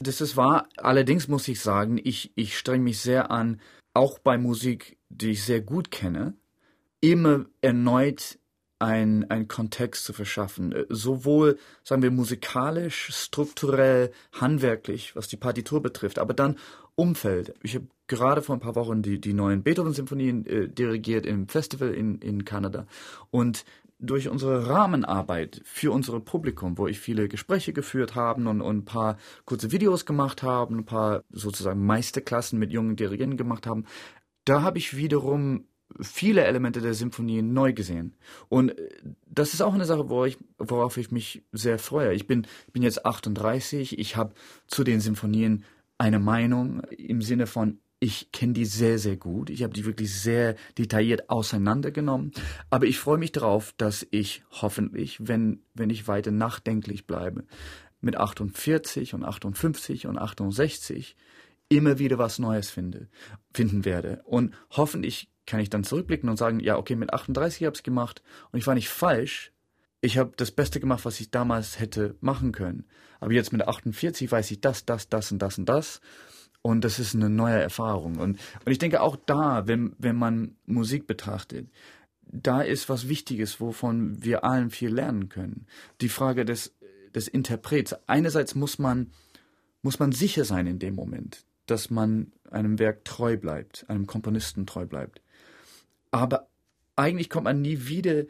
Das 0.00 0.20
ist 0.20 0.36
wahr. 0.36 0.68
Allerdings 0.76 1.28
muss 1.28 1.48
ich 1.48 1.60
sagen, 1.60 2.00
ich, 2.02 2.32
ich 2.34 2.58
strenge 2.58 2.84
mich 2.84 3.00
sehr 3.00 3.30
an, 3.30 3.60
auch 3.94 4.18
bei 4.18 4.38
Musik, 4.38 4.98
die 5.08 5.30
ich 5.30 5.44
sehr 5.44 5.60
gut 5.60 5.90
kenne, 5.90 6.34
immer 7.00 7.46
erneut 7.60 8.38
ein, 8.78 9.30
ein 9.30 9.46
Kontext 9.46 10.04
zu 10.04 10.12
verschaffen. 10.12 10.72
Äh, 10.72 10.86
sowohl, 10.88 11.58
sagen 11.84 12.02
wir, 12.02 12.10
musikalisch, 12.10 13.10
strukturell, 13.12 14.10
handwerklich, 14.32 15.14
was 15.14 15.28
die 15.28 15.36
Partitur 15.36 15.82
betrifft, 15.82 16.18
aber 16.18 16.34
dann 16.34 16.56
Umfeld. 17.00 17.54
Ich 17.62 17.74
habe 17.74 17.86
gerade 18.08 18.42
vor 18.42 18.56
ein 18.56 18.60
paar 18.60 18.74
Wochen 18.74 19.00
die, 19.00 19.18
die 19.18 19.32
neuen 19.32 19.62
Beethoven-Symphonien 19.62 20.44
äh, 20.44 20.68
dirigiert 20.68 21.24
im 21.24 21.48
Festival 21.48 21.94
in, 21.94 22.18
in 22.18 22.44
Kanada. 22.44 22.86
Und 23.30 23.64
durch 23.98 24.28
unsere 24.28 24.68
Rahmenarbeit 24.68 25.62
für 25.64 25.92
unser 25.92 26.20
Publikum, 26.20 26.76
wo 26.76 26.86
ich 26.88 27.00
viele 27.00 27.26
Gespräche 27.28 27.72
geführt 27.72 28.14
habe 28.14 28.46
und, 28.46 28.60
und 28.60 28.76
ein 28.76 28.84
paar 28.84 29.16
kurze 29.46 29.72
Videos 29.72 30.04
gemacht 30.04 30.42
habe, 30.42 30.74
ein 30.74 30.84
paar 30.84 31.24
sozusagen 31.30 31.86
Meisterklassen 31.86 32.58
mit 32.58 32.70
jungen 32.70 32.96
Dirigenten 32.96 33.38
gemacht 33.38 33.66
haben, 33.66 33.86
da 34.44 34.60
habe 34.60 34.76
ich 34.76 34.94
wiederum 34.94 35.64
viele 36.02 36.44
Elemente 36.44 36.82
der 36.82 36.94
Symphonie 36.94 37.40
neu 37.40 37.72
gesehen. 37.72 38.14
Und 38.50 38.78
äh, 38.78 38.90
das 39.26 39.54
ist 39.54 39.62
auch 39.62 39.72
eine 39.72 39.86
Sache, 39.86 40.10
wo 40.10 40.26
ich, 40.26 40.36
worauf 40.58 40.98
ich 40.98 41.10
mich 41.10 41.44
sehr 41.52 41.78
freue. 41.78 42.12
Ich 42.12 42.26
bin, 42.26 42.46
bin 42.74 42.82
jetzt 42.82 43.06
38, 43.06 43.98
ich 43.98 44.16
habe 44.16 44.34
zu 44.66 44.84
den 44.84 45.00
Symphonien 45.00 45.64
eine 46.00 46.18
Meinung 46.18 46.80
im 46.96 47.20
Sinne 47.20 47.46
von, 47.46 47.78
ich 48.00 48.32
kenne 48.32 48.54
die 48.54 48.64
sehr, 48.64 48.98
sehr 48.98 49.18
gut. 49.18 49.50
Ich 49.50 49.62
habe 49.62 49.74
die 49.74 49.84
wirklich 49.84 50.18
sehr 50.18 50.56
detailliert 50.78 51.28
auseinandergenommen. 51.28 52.32
Aber 52.70 52.86
ich 52.86 52.98
freue 52.98 53.18
mich 53.18 53.32
darauf, 53.32 53.74
dass 53.76 54.06
ich 54.10 54.42
hoffentlich, 54.50 55.18
wenn, 55.28 55.62
wenn 55.74 55.90
ich 55.90 56.08
weiter 56.08 56.30
nachdenklich 56.30 57.06
bleibe, 57.06 57.44
mit 58.00 58.16
48 58.16 59.12
und 59.12 59.24
58 59.24 60.06
und 60.06 60.16
68 60.16 61.16
immer 61.68 61.98
wieder 61.98 62.16
was 62.16 62.38
Neues 62.38 62.70
finde, 62.70 63.08
finden 63.52 63.84
werde. 63.84 64.22
Und 64.24 64.54
hoffentlich 64.70 65.30
kann 65.44 65.60
ich 65.60 65.68
dann 65.68 65.84
zurückblicken 65.84 66.30
und 66.30 66.38
sagen, 66.38 66.60
ja, 66.60 66.78
okay, 66.78 66.96
mit 66.96 67.12
38 67.12 67.66
habe 67.66 67.74
ich 67.74 67.80
es 67.80 67.84
gemacht 67.84 68.22
und 68.52 68.58
ich 68.58 68.66
war 68.66 68.74
nicht 68.74 68.88
falsch. 68.88 69.52
Ich 70.00 70.18
habe 70.18 70.32
das 70.36 70.50
Beste 70.50 70.80
gemacht, 70.80 71.04
was 71.04 71.20
ich 71.20 71.30
damals 71.30 71.78
hätte 71.78 72.16
machen 72.20 72.52
können. 72.52 72.84
Aber 73.20 73.32
jetzt 73.32 73.52
mit 73.52 73.66
48 73.66 74.30
weiß 74.30 74.50
ich 74.50 74.60
das, 74.60 74.86
das, 74.86 75.08
das 75.08 75.30
und 75.30 75.40
das 75.40 75.58
und 75.58 75.68
das. 75.68 76.00
Und 76.62 76.84
das 76.84 76.98
ist 76.98 77.14
eine 77.14 77.30
neue 77.30 77.60
Erfahrung. 77.60 78.16
Und, 78.16 78.38
und 78.64 78.72
ich 78.72 78.78
denke 78.78 79.00
auch 79.00 79.16
da, 79.16 79.66
wenn, 79.66 79.94
wenn 79.98 80.16
man 80.16 80.56
Musik 80.66 81.06
betrachtet, 81.06 81.68
da 82.22 82.62
ist 82.62 82.88
was 82.88 83.08
Wichtiges, 83.08 83.60
wovon 83.60 84.22
wir 84.22 84.44
allen 84.44 84.70
viel 84.70 84.90
lernen 84.90 85.28
können. 85.28 85.66
Die 86.00 86.08
Frage 86.08 86.44
des, 86.44 86.74
des 87.14 87.28
Interprets. 87.28 87.96
Einerseits 88.06 88.54
muss 88.54 88.78
man, 88.78 89.10
muss 89.82 89.98
man 89.98 90.12
sicher 90.12 90.44
sein 90.44 90.66
in 90.66 90.78
dem 90.78 90.94
Moment, 90.94 91.44
dass 91.66 91.90
man 91.90 92.32
einem 92.50 92.78
Werk 92.78 93.04
treu 93.04 93.36
bleibt, 93.36 93.88
einem 93.88 94.06
Komponisten 94.06 94.66
treu 94.66 94.86
bleibt. 94.86 95.22
Aber 96.10 96.48
eigentlich 96.96 97.30
kommt 97.30 97.44
man 97.44 97.62
nie 97.62 97.86
wieder, 97.86 98.24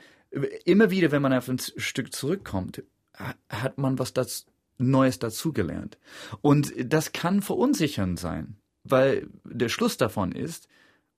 immer 0.65 0.91
wieder, 0.91 1.11
wenn 1.11 1.23
man 1.23 1.33
auf 1.33 1.49
ein 1.49 1.59
Stück 1.59 2.13
zurückkommt, 2.15 2.83
hat 3.49 3.79
man 3.79 3.99
was 3.99 4.13
das, 4.13 4.47
Neues 4.81 5.19
dazugelernt. 5.19 5.99
Und 6.41 6.73
das 6.83 7.13
kann 7.13 7.43
verunsichernd 7.43 8.19
sein, 8.19 8.57
weil 8.83 9.29
der 9.45 9.69
Schluss 9.69 9.97
davon 9.97 10.33
ist, 10.33 10.69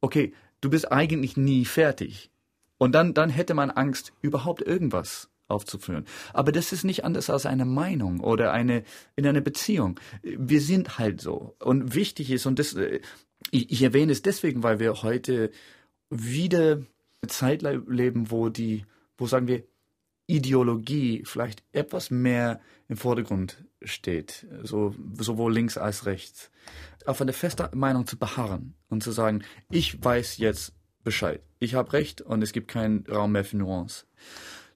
okay, 0.01 0.35
du 0.61 0.69
bist 0.69 0.91
eigentlich 0.91 1.37
nie 1.37 1.65
fertig. 1.65 2.31
Und 2.79 2.93
dann, 2.93 3.15
dann 3.15 3.31
hätte 3.31 3.55
man 3.55 3.71
Angst, 3.71 4.13
überhaupt 4.21 4.63
irgendwas 4.63 5.31
aufzuführen. 5.47 6.07
Aber 6.33 6.51
das 6.51 6.73
ist 6.73 6.85
nicht 6.85 7.05
anders 7.05 7.31
als 7.31 7.47
eine 7.47 7.65
Meinung 7.65 8.21
oder 8.21 8.53
eine, 8.53 8.83
in 9.15 9.27
einer 9.27 9.41
Beziehung. 9.41 10.01
Wir 10.23 10.61
sind 10.61 10.99
halt 10.99 11.21
so. 11.21 11.55
Und 11.61 11.95
wichtig 11.95 12.31
ist, 12.31 12.47
und 12.47 12.59
das, 12.59 12.75
äh, 12.75 13.01
ich, 13.51 13.83
erwähne 13.83 14.13
es 14.13 14.23
deswegen, 14.23 14.63
weil 14.63 14.81
wir 14.81 15.03
heute 15.03 15.51
wieder 16.11 16.81
Zeit 17.29 17.63
leben, 17.63 18.31
wo 18.31 18.49
die, 18.49 18.85
wo 19.23 19.27
sagen 19.27 19.47
wir, 19.47 19.63
Ideologie 20.27 21.23
vielleicht 21.25 21.63
etwas 21.73 22.11
mehr 22.11 22.61
im 22.89 22.97
Vordergrund 22.97 23.65
steht, 23.83 24.47
so, 24.63 24.95
sowohl 25.17 25.53
links 25.53 25.79
als 25.79 26.07
rechts. 26.07 26.51
Auf 27.07 27.21
eine 27.21 27.33
feste 27.33 27.71
Meinung 27.75 28.07
zu 28.07 28.19
beharren 28.19 28.75
und 28.89 29.03
zu 29.03 29.13
sagen, 29.13 29.45
ich 29.71 30.03
weiß 30.03 30.39
jetzt 30.39 30.75
Bescheid, 31.05 31.41
ich 31.61 31.75
habe 31.75 31.93
recht 31.93 32.21
und 32.21 32.43
es 32.43 32.53
gibt 32.53 32.69
keinen 32.69 33.07
Raum 33.07 33.33
mehr 33.33 33.45
für 33.45 33.57
Nuance. 33.57 34.07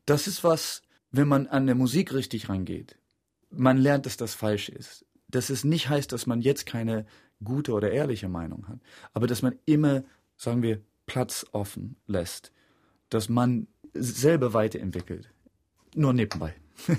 Das 0.04 0.26
ist 0.28 0.44
was, 0.44 0.82
wenn 1.10 1.28
man 1.28 1.48
an 1.48 1.66
der 1.66 1.74
Musik 1.74 2.14
richtig 2.14 2.48
rangeht, 2.48 2.96
man 3.50 3.78
lernt, 3.78 4.06
dass 4.06 4.16
das 4.16 4.34
falsch 4.34 4.68
ist. 4.68 5.04
Dass 5.28 5.50
es 5.50 5.64
nicht 5.64 5.88
heißt, 5.88 6.12
dass 6.12 6.26
man 6.26 6.40
jetzt 6.40 6.66
keine 6.66 7.04
gute 7.42 7.72
oder 7.72 7.90
ehrliche 7.90 8.28
Meinung 8.28 8.68
hat, 8.68 8.78
aber 9.12 9.26
dass 9.26 9.42
man 9.42 9.58
immer, 9.64 10.04
sagen 10.36 10.62
wir, 10.62 10.80
Platz 11.06 11.44
offen 11.50 11.96
lässt, 12.06 12.52
dass 13.08 13.28
man 13.28 13.68
selber 13.98 14.54
weiterentwickelt. 14.54 15.28
Nur 15.94 16.12
nebenbei. 16.12 16.54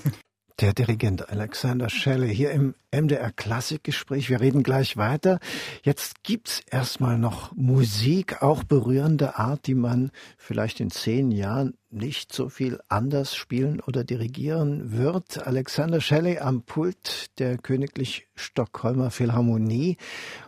Der 0.60 0.74
Dirigent 0.74 1.30
Alexander 1.30 1.88
Schelle 1.88 2.26
hier 2.26 2.50
im 2.50 2.74
MDR 2.92 3.32
Klassikgespräch. 3.32 4.32
Wir 4.32 4.42
reden 4.42 4.64
gleich 4.64 4.98
weiter. 4.98 5.40
Jetzt 5.84 6.24
gibt's 6.24 6.64
erstmal 6.72 7.20
noch 7.20 7.56
Musik, 7.56 8.42
auch 8.42 8.64
berührende 8.64 9.38
Art, 9.38 9.68
die 9.68 9.76
man 9.76 10.10
vielleicht 10.36 10.80
in 10.80 10.90
zehn 10.90 11.30
Jahren 11.30 11.76
nicht 11.92 12.34
so 12.34 12.50
viel 12.50 12.80
anders 12.90 13.36
spielen 13.36 13.82
oder 13.82 14.04
dirigieren 14.04 14.98
wird. 14.98 15.46
Alexander 15.46 16.02
Schelle 16.02 16.42
am 16.42 16.64
Pult 16.64 17.38
der 17.38 17.60
Königlich 17.60 18.26
Stockholmer 18.34 19.12
Philharmonie 19.12 19.98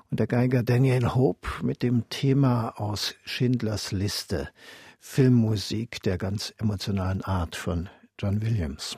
und 0.09 0.19
der 0.19 0.25
Geiger 0.25 0.63
Daniel 0.63 1.13
Hope 1.13 1.47
mit 1.61 1.83
dem 1.83 2.09
Thema 2.09 2.69
aus 2.79 3.13
Schindlers 3.25 3.91
Liste. 3.91 4.49
Filmmusik 5.01 6.01
der 6.03 6.17
ganz 6.17 6.53
emotionalen 6.57 7.23
Art 7.23 7.55
von 7.55 7.89
John 8.19 8.41
Williams. 8.41 8.97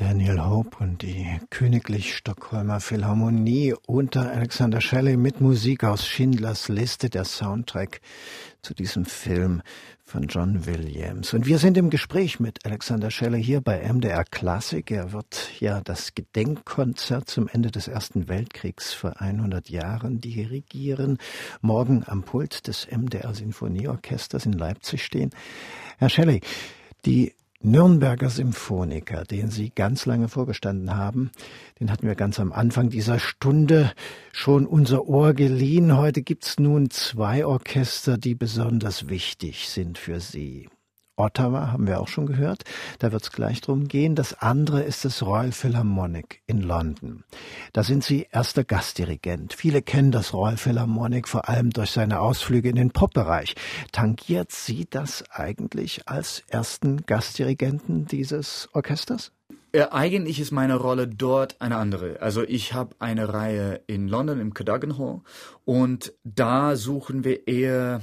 Daniel 0.00 0.42
Hope 0.42 0.82
und 0.82 1.02
die 1.02 1.26
Königlich 1.50 2.16
Stockholmer 2.16 2.80
Philharmonie 2.80 3.74
unter 3.86 4.32
Alexander 4.32 4.80
Shelley 4.80 5.18
mit 5.18 5.42
Musik 5.42 5.84
aus 5.84 6.06
Schindlers 6.06 6.70
Liste, 6.70 7.10
der 7.10 7.26
Soundtrack 7.26 8.00
zu 8.62 8.72
diesem 8.72 9.04
Film 9.04 9.60
von 10.02 10.22
John 10.22 10.64
Williams. 10.64 11.34
Und 11.34 11.44
wir 11.44 11.58
sind 11.58 11.76
im 11.76 11.90
Gespräch 11.90 12.40
mit 12.40 12.64
Alexander 12.64 13.10
Shelley 13.10 13.44
hier 13.44 13.60
bei 13.60 13.86
MDR 13.92 14.24
Klassik. 14.24 14.90
Er 14.90 15.12
wird 15.12 15.50
ja 15.60 15.82
das 15.82 16.14
Gedenkkonzert 16.14 17.28
zum 17.28 17.46
Ende 17.48 17.70
des 17.70 17.86
Ersten 17.86 18.26
Weltkriegs 18.26 18.94
vor 18.94 19.20
100 19.20 19.68
Jahren 19.68 20.18
dirigieren. 20.18 21.18
Morgen 21.60 22.04
am 22.06 22.22
Pult 22.22 22.68
des 22.68 22.88
MDR 22.90 23.34
Sinfonieorchesters 23.34 24.46
in 24.46 24.54
Leipzig 24.54 25.04
stehen. 25.04 25.28
Herr 25.98 26.08
Shelley, 26.08 26.40
die 27.04 27.34
Nürnberger 27.62 28.30
Symphoniker, 28.30 29.24
den 29.24 29.50
Sie 29.50 29.68
ganz 29.68 30.06
lange 30.06 30.28
vorgestanden 30.28 30.96
haben, 30.96 31.30
den 31.78 31.90
hatten 31.90 32.06
wir 32.06 32.14
ganz 32.14 32.40
am 32.40 32.52
Anfang 32.52 32.88
dieser 32.88 33.18
Stunde 33.18 33.92
schon 34.32 34.66
unser 34.66 35.06
Ohr 35.06 35.34
geliehen. 35.34 35.94
Heute 35.94 36.22
gibt's 36.22 36.58
nun 36.58 36.88
zwei 36.88 37.44
Orchester, 37.44 38.16
die 38.16 38.34
besonders 38.34 39.08
wichtig 39.08 39.68
sind 39.68 39.98
für 39.98 40.20
Sie. 40.20 40.70
Ottawa 41.20 41.72
haben 41.72 41.86
wir 41.86 42.00
auch 42.00 42.08
schon 42.08 42.26
gehört. 42.26 42.64
Da 42.98 43.12
wird 43.12 43.22
es 43.22 43.32
gleich 43.32 43.60
drum 43.60 43.88
gehen. 43.88 44.14
Das 44.14 44.40
andere 44.40 44.82
ist 44.82 45.04
das 45.04 45.22
Royal 45.22 45.52
Philharmonic 45.52 46.42
in 46.46 46.60
London. 46.60 47.24
Da 47.72 47.82
sind 47.82 48.02
Sie 48.04 48.26
erster 48.30 48.64
Gastdirigent. 48.64 49.54
Viele 49.54 49.82
kennen 49.82 50.12
das 50.12 50.32
Royal 50.32 50.56
Philharmonic 50.56 51.28
vor 51.28 51.48
allem 51.48 51.70
durch 51.70 51.90
seine 51.90 52.20
Ausflüge 52.20 52.68
in 52.68 52.76
den 52.76 52.90
Popbereich. 52.90 53.54
Tangiert 53.92 54.52
Sie 54.52 54.86
das 54.88 55.24
eigentlich 55.30 56.08
als 56.08 56.42
ersten 56.48 57.04
Gastdirigenten 57.06 58.06
dieses 58.06 58.68
Orchesters? 58.72 59.32
Äh, 59.72 59.86
eigentlich 59.90 60.40
ist 60.40 60.50
meine 60.50 60.76
Rolle 60.76 61.06
dort 61.06 61.60
eine 61.60 61.76
andere. 61.76 62.20
Also 62.20 62.42
ich 62.42 62.72
habe 62.72 62.96
eine 62.98 63.32
Reihe 63.32 63.80
in 63.86 64.08
London 64.08 64.40
im 64.40 64.52
Cadogan 64.54 64.98
Hall 64.98 65.20
und 65.64 66.12
da 66.24 66.74
suchen 66.76 67.22
wir 67.24 67.46
eher 67.46 68.00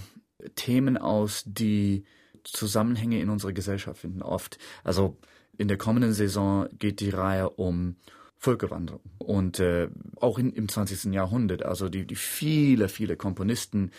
Themen 0.56 0.98
aus, 0.98 1.44
die 1.46 2.06
Zusammenhänge 2.52 3.20
in 3.22 3.30
unserer 3.30 3.54
Gesellschaft 3.54 4.02
finden 4.02 4.22
oft. 4.22 4.58
Also 4.84 5.18
in 5.58 5.68
der 5.68 5.78
kommenden 5.78 6.14
Saison 6.14 6.68
geht 6.78 7.00
die 7.00 7.10
Reihe 7.10 7.50
um 7.50 7.96
Völkerwanderung 8.38 9.02
und 9.18 9.60
äh, 9.60 9.90
auch 10.18 10.38
in, 10.38 10.54
im 10.54 10.70
20. 10.70 11.12
Jahrhundert, 11.12 11.64
also 11.64 11.90
die, 11.90 12.06
die 12.06 12.16
viele, 12.16 12.88
viele 12.88 13.18
Komponisten, 13.18 13.92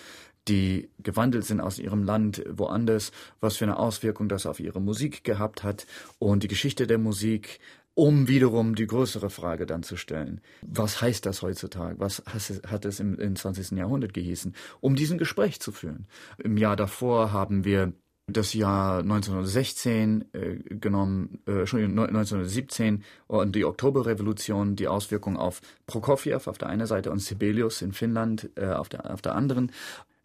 die 0.47 0.89
gewandelt 1.03 1.45
sind 1.45 1.61
aus 1.61 1.79
ihrem 1.79 2.05
Land 2.05 2.43
woanders, 2.49 3.13
was 3.41 3.57
für 3.57 3.65
eine 3.65 3.79
Auswirkung 3.79 4.29
das 4.29 4.47
auf 4.47 4.61
ihre 4.61 4.81
Musik 4.81 5.25
gehabt 5.25 5.63
hat 5.63 5.87
und 6.19 6.45
die 6.45 6.49
Geschichte 6.49 6.87
der 6.87 6.99
Musik, 6.99 7.59
um 7.95 8.29
wiederum 8.29 8.77
die 8.77 8.87
größere 8.87 9.29
Frage 9.29 9.67
dann 9.67 9.83
zu 9.83 9.97
stellen. 9.97 10.41
Was 10.63 11.03
heißt 11.03 11.27
das 11.27 11.43
heutzutage? 11.43 11.99
Was 11.99 12.23
hat 12.25 12.85
es 12.85 13.01
im, 13.01 13.19
im 13.19 13.35
20. 13.35 13.73
Jahrhundert 13.73 14.15
gehießen? 14.15 14.55
Um 14.81 14.95
diesen 14.95 15.19
Gespräch 15.19 15.59
zu 15.61 15.73
führen. 15.73 16.07
Im 16.39 16.57
Jahr 16.57 16.77
davor 16.77 17.33
haben 17.33 17.65
wir 17.65 17.93
das 18.29 18.53
Jahr 18.53 18.99
1916 18.99 20.25
äh, 20.33 20.57
genommen, 20.75 21.41
äh, 21.47 21.61
Entschuldigung, 21.61 21.99
1917 21.99 23.03
und 23.27 23.57
die 23.57 23.65
Oktoberrevolution, 23.65 24.77
die 24.77 24.87
Auswirkungen 24.87 25.39
auf 25.39 25.61
Prokofjew 25.87 26.37
auf 26.45 26.59
der 26.59 26.69
einen 26.69 26.87
Seite 26.87 27.11
und 27.11 27.21
Sibelius 27.21 27.81
in 27.81 27.93
Finnland 27.93 28.51
äh, 28.57 28.67
auf, 28.67 28.89
der, 28.89 29.11
auf 29.11 29.23
der 29.23 29.35
anderen. 29.35 29.73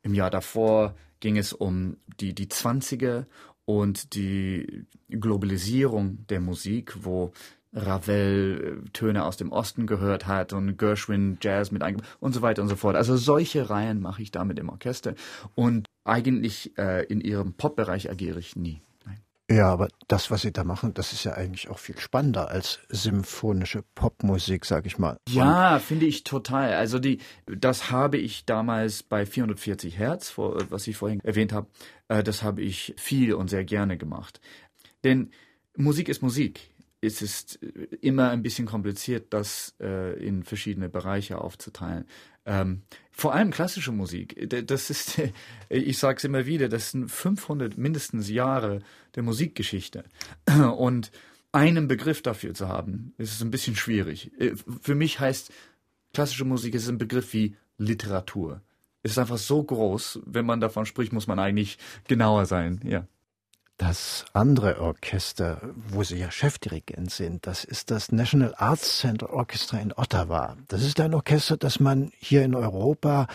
Im 0.02 0.14
Jahr 0.14 0.30
davor 0.30 0.96
ging 1.22 1.38
es 1.38 1.54
um 1.54 1.96
die, 2.20 2.36
die 2.36 2.48
20er 2.48 3.26
und 3.66 4.14
die 4.16 4.86
Globalisierung 5.10 6.28
der 6.28 6.42
Musik, 6.42 7.06
wo 7.06 7.32
Ravel 7.74 8.82
äh, 8.86 8.90
Töne 8.90 9.24
aus 9.24 9.38
dem 9.38 9.54
Osten 9.54 9.88
gehört 9.88 10.28
hat 10.28 10.52
und 10.52 10.78
Gershwin 10.78 11.38
Jazz 11.42 11.72
mit 11.72 11.82
eingebaut 11.82 12.08
und 12.20 12.34
so 12.34 12.42
weiter 12.42 12.62
und 12.62 12.68
so 12.68 12.76
fort. 12.76 12.98
Also 12.98 13.16
solche 13.16 13.70
Reihen 13.70 14.02
mache 14.02 14.22
ich 14.22 14.32
da 14.32 14.44
mit 14.44 14.58
dem 14.58 14.68
Orchester 14.68 15.16
und 15.56 15.88
eigentlich 16.04 16.78
äh, 16.78 17.04
in 17.06 17.22
ihrem 17.22 17.54
Pop-Bereich 17.54 18.10
agiere 18.10 18.40
ich 18.40 18.56
nie. 18.56 18.82
Ja, 19.52 19.72
aber 19.72 19.90
das, 20.08 20.32
was 20.32 20.42
Sie 20.42 20.54
da 20.54 20.64
machen, 20.64 20.94
das 20.94 21.12
ist 21.12 21.26
ja 21.26 21.34
eigentlich 21.34 21.70
auch 21.70 21.78
viel 21.78 22.00
spannender 22.00 22.50
als 22.50 22.80
symphonische 22.88 23.84
Popmusik, 23.94 24.66
sag 24.66 24.86
ich 24.86 24.98
mal. 24.98 25.18
Ja, 25.30 25.80
finde 25.80 26.06
ich 26.06 26.24
total. 26.24 26.74
Also 26.74 26.98
die, 26.98 27.20
das 27.46 27.92
habe 27.92 28.18
ich 28.18 28.46
damals 28.46 29.04
bei 29.04 29.26
440 29.26 29.98
Hertz, 29.98 30.34
was 30.38 30.88
ich 30.88 30.96
vorhin 30.96 31.20
erwähnt 31.20 31.52
habe, 31.52 31.68
äh, 32.08 32.24
das 32.24 32.42
habe 32.42 32.62
ich 32.62 32.96
viel 32.98 33.34
und 33.34 33.50
sehr 33.50 33.66
gerne 33.66 33.98
gemacht. 33.98 34.40
Denn 35.04 35.30
Musik 35.76 36.08
ist 36.08 36.22
Musik 36.22 36.74
es 37.04 37.22
ist 37.22 37.60
immer 38.02 38.30
ein 38.30 38.44
bisschen 38.44 38.66
kompliziert, 38.66 39.34
das 39.34 39.76
äh, 39.80 40.14
in 40.26 40.44
verschiedene 40.44 40.90
Bereiche 40.90 41.40
aufzuteilen. 41.40 42.06
Ähm, 42.46 42.84
vor 43.14 43.34
allem 43.34 43.52
klassische 43.52 43.92
Musik. 43.92 44.50
Das 44.68 44.90
ist, 44.90 45.22
ich 45.70 45.98
sage 45.98 46.18
es 46.18 46.24
immer 46.24 46.46
wieder, 46.46 46.68
das 46.68 46.92
sind 46.92 47.10
500 47.10 47.78
mindestens 47.78 48.30
Jahre 48.30 48.82
der 49.16 49.24
Musikgeschichte. 49.24 50.04
Und 50.78 51.12
einen 51.52 51.88
Begriff 51.88 52.22
dafür 52.22 52.54
zu 52.54 52.68
haben, 52.68 53.14
ist 53.18 53.42
ein 53.42 53.52
bisschen 53.52 53.76
schwierig. 53.76 54.32
Äh, 54.40 54.56
für 54.82 54.96
mich 54.96 55.20
heißt 55.20 55.54
klassische 56.14 56.46
Musik 56.46 56.74
ist 56.76 56.90
ein 56.90 56.98
Begriff 56.98 57.34
wie 57.34 57.56
Literatur. 57.78 58.62
Es 59.04 59.12
ist 59.12 59.18
einfach 59.18 59.38
so 59.38 59.64
groß, 59.64 60.22
wenn 60.26 60.46
man 60.46 60.60
davon 60.60 60.86
spricht, 60.86 61.14
muss 61.14 61.28
man 61.28 61.40
eigentlich 61.40 61.78
genauer 62.08 62.46
sein. 62.46 62.80
Ja. 62.84 63.08
Das 63.86 64.24
andere 64.32 64.80
Orchester, 64.80 65.60
wo 65.76 66.04
Sie 66.04 66.16
ja 66.16 66.32
Chefdirigent 66.32 67.12
sind, 67.12 67.46
das 67.46 67.66
ist 67.66 67.92
das 67.92 68.14
National 68.14 68.56
Arts 68.56 69.00
Center 69.00 69.34
Orchestra 69.34 69.78
in 69.78 69.92
Ottawa. 69.92 70.56
Das 70.70 70.84
ist 70.84 71.02
ein 71.02 71.14
Orchester, 71.14 71.58
das 71.58 71.82
man 71.82 72.14
hier 72.18 72.46
in 72.46 72.56
Europa 72.56 73.28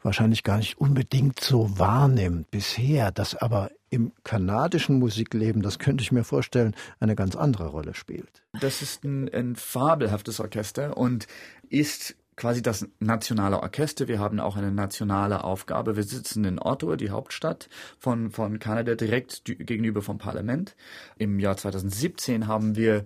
wahrscheinlich 0.00 0.44
gar 0.44 0.58
nicht 0.58 0.78
unbedingt 0.78 1.40
so 1.40 1.76
wahrnimmt 1.76 2.52
bisher, 2.52 3.10
das 3.10 3.34
aber 3.34 3.72
im 3.90 4.12
kanadischen 4.22 5.00
Musikleben, 5.00 5.60
das 5.60 5.80
könnte 5.80 6.02
ich 6.02 6.12
mir 6.12 6.22
vorstellen, 6.22 6.76
eine 7.00 7.16
ganz 7.16 7.34
andere 7.34 7.66
Rolle 7.66 7.94
spielt. 7.94 8.42
Das 8.60 8.82
ist 8.82 9.02
ein, 9.02 9.28
ein 9.34 9.56
fabelhaftes 9.56 10.38
Orchester 10.38 10.96
und 10.96 11.26
ist 11.68 12.14
quasi 12.40 12.62
das 12.62 12.88
nationale 13.00 13.60
Orchester. 13.60 14.08
Wir 14.08 14.18
haben 14.18 14.40
auch 14.40 14.56
eine 14.56 14.72
nationale 14.72 15.44
Aufgabe. 15.44 15.94
Wir 15.94 16.04
sitzen 16.04 16.44
in 16.46 16.58
Ottawa, 16.58 16.96
die 16.96 17.10
Hauptstadt 17.10 17.68
von, 17.98 18.30
von 18.30 18.58
Kanada, 18.58 18.94
direkt 18.94 19.44
gegenüber 19.44 20.00
vom 20.00 20.16
Parlament. 20.16 20.74
Im 21.18 21.38
Jahr 21.38 21.58
2017 21.58 22.46
haben 22.46 22.76
wir 22.76 23.04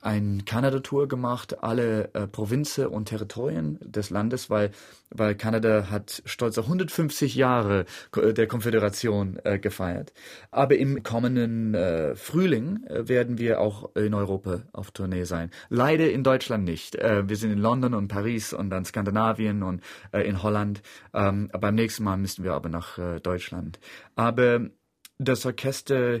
ein 0.00 0.44
Kanada-Tour 0.44 1.08
gemacht, 1.08 1.62
alle 1.62 2.12
äh, 2.14 2.26
Provinzen 2.26 2.86
und 2.86 3.06
Territorien 3.06 3.78
des 3.82 4.10
Landes, 4.10 4.48
weil, 4.48 4.70
weil 5.10 5.34
Kanada 5.34 5.90
hat 5.90 6.22
stolze 6.24 6.62
150 6.62 7.34
Jahre 7.34 7.84
der 8.14 8.46
Konföderation 8.46 9.38
äh, 9.44 9.58
gefeiert. 9.58 10.12
Aber 10.50 10.76
im 10.76 11.02
kommenden 11.02 11.74
äh, 11.74 12.14
Frühling 12.14 12.84
äh, 12.86 13.08
werden 13.08 13.38
wir 13.38 13.60
auch 13.60 13.94
in 13.94 14.14
Europa 14.14 14.62
auf 14.72 14.90
Tournee 14.90 15.24
sein. 15.24 15.50
Leider 15.68 16.10
in 16.10 16.24
Deutschland 16.24 16.64
nicht. 16.64 16.96
Äh, 16.96 17.28
wir 17.28 17.36
sind 17.36 17.52
in 17.52 17.58
London 17.58 17.94
und 17.94 18.08
Paris 18.08 18.52
und 18.52 18.70
dann 18.70 18.84
Skandinavien 18.84 19.62
und 19.62 19.82
äh, 20.12 20.22
in 20.22 20.42
Holland. 20.42 20.82
Ähm, 21.12 21.50
beim 21.52 21.74
nächsten 21.74 22.04
Mal 22.04 22.16
müssen 22.16 22.44
wir 22.44 22.54
aber 22.54 22.68
nach 22.68 22.98
äh, 22.98 23.20
Deutschland. 23.20 23.78
Aber 24.16 24.70
das 25.18 25.44
Orchester 25.44 26.20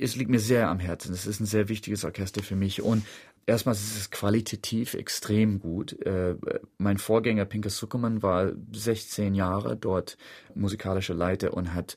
es 0.00 0.16
liegt 0.16 0.30
mir 0.30 0.40
sehr 0.40 0.68
am 0.68 0.78
Herzen. 0.78 1.12
Es 1.12 1.26
ist 1.26 1.40
ein 1.40 1.46
sehr 1.46 1.68
wichtiges 1.68 2.04
Orchester 2.04 2.42
für 2.42 2.56
mich 2.56 2.82
und 2.82 3.04
erstmals 3.46 3.82
ist 3.82 3.96
es 3.96 4.10
qualitativ 4.10 4.94
extrem 4.94 5.60
gut. 5.60 6.00
Äh, 6.04 6.36
mein 6.78 6.98
Vorgänger 6.98 7.44
Pinkas 7.44 7.76
Zuckermann 7.76 8.22
war 8.22 8.52
16 8.72 9.34
Jahre 9.34 9.76
dort 9.76 10.16
musikalischer 10.54 11.14
Leiter 11.14 11.54
und 11.54 11.74
hat 11.74 11.96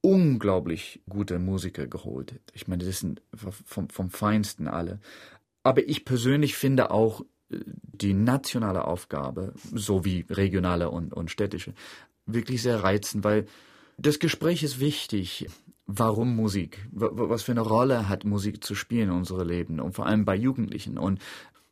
unglaublich 0.00 1.00
gute 1.08 1.38
Musiker 1.38 1.86
geholt. 1.86 2.40
Ich 2.52 2.66
meine, 2.66 2.84
das 2.84 3.00
sind 3.00 3.22
vom, 3.34 3.88
vom 3.88 4.10
Feinsten 4.10 4.66
alle. 4.66 4.98
Aber 5.62 5.88
ich 5.88 6.04
persönlich 6.04 6.56
finde 6.56 6.90
auch 6.90 7.20
äh, 7.50 7.58
die 7.66 8.14
nationale 8.14 8.84
Aufgabe 8.84 9.54
sowie 9.72 10.26
regionale 10.28 10.90
und, 10.90 11.12
und 11.14 11.30
städtische 11.30 11.74
wirklich 12.26 12.62
sehr 12.62 12.82
reizend, 12.82 13.24
weil 13.24 13.46
das 13.98 14.18
Gespräch 14.18 14.62
ist 14.62 14.80
wichtig. 14.80 15.48
Warum 15.94 16.34
Musik? 16.34 16.88
Was 16.90 17.42
für 17.42 17.52
eine 17.52 17.60
Rolle 17.60 18.08
hat 18.08 18.24
Musik 18.24 18.64
zu 18.64 18.74
spielen 18.74 19.10
in 19.10 19.16
unserem 19.16 19.46
Leben 19.46 19.80
und 19.80 19.92
vor 19.92 20.06
allem 20.06 20.24
bei 20.24 20.34
Jugendlichen? 20.34 20.96
Und 20.96 21.20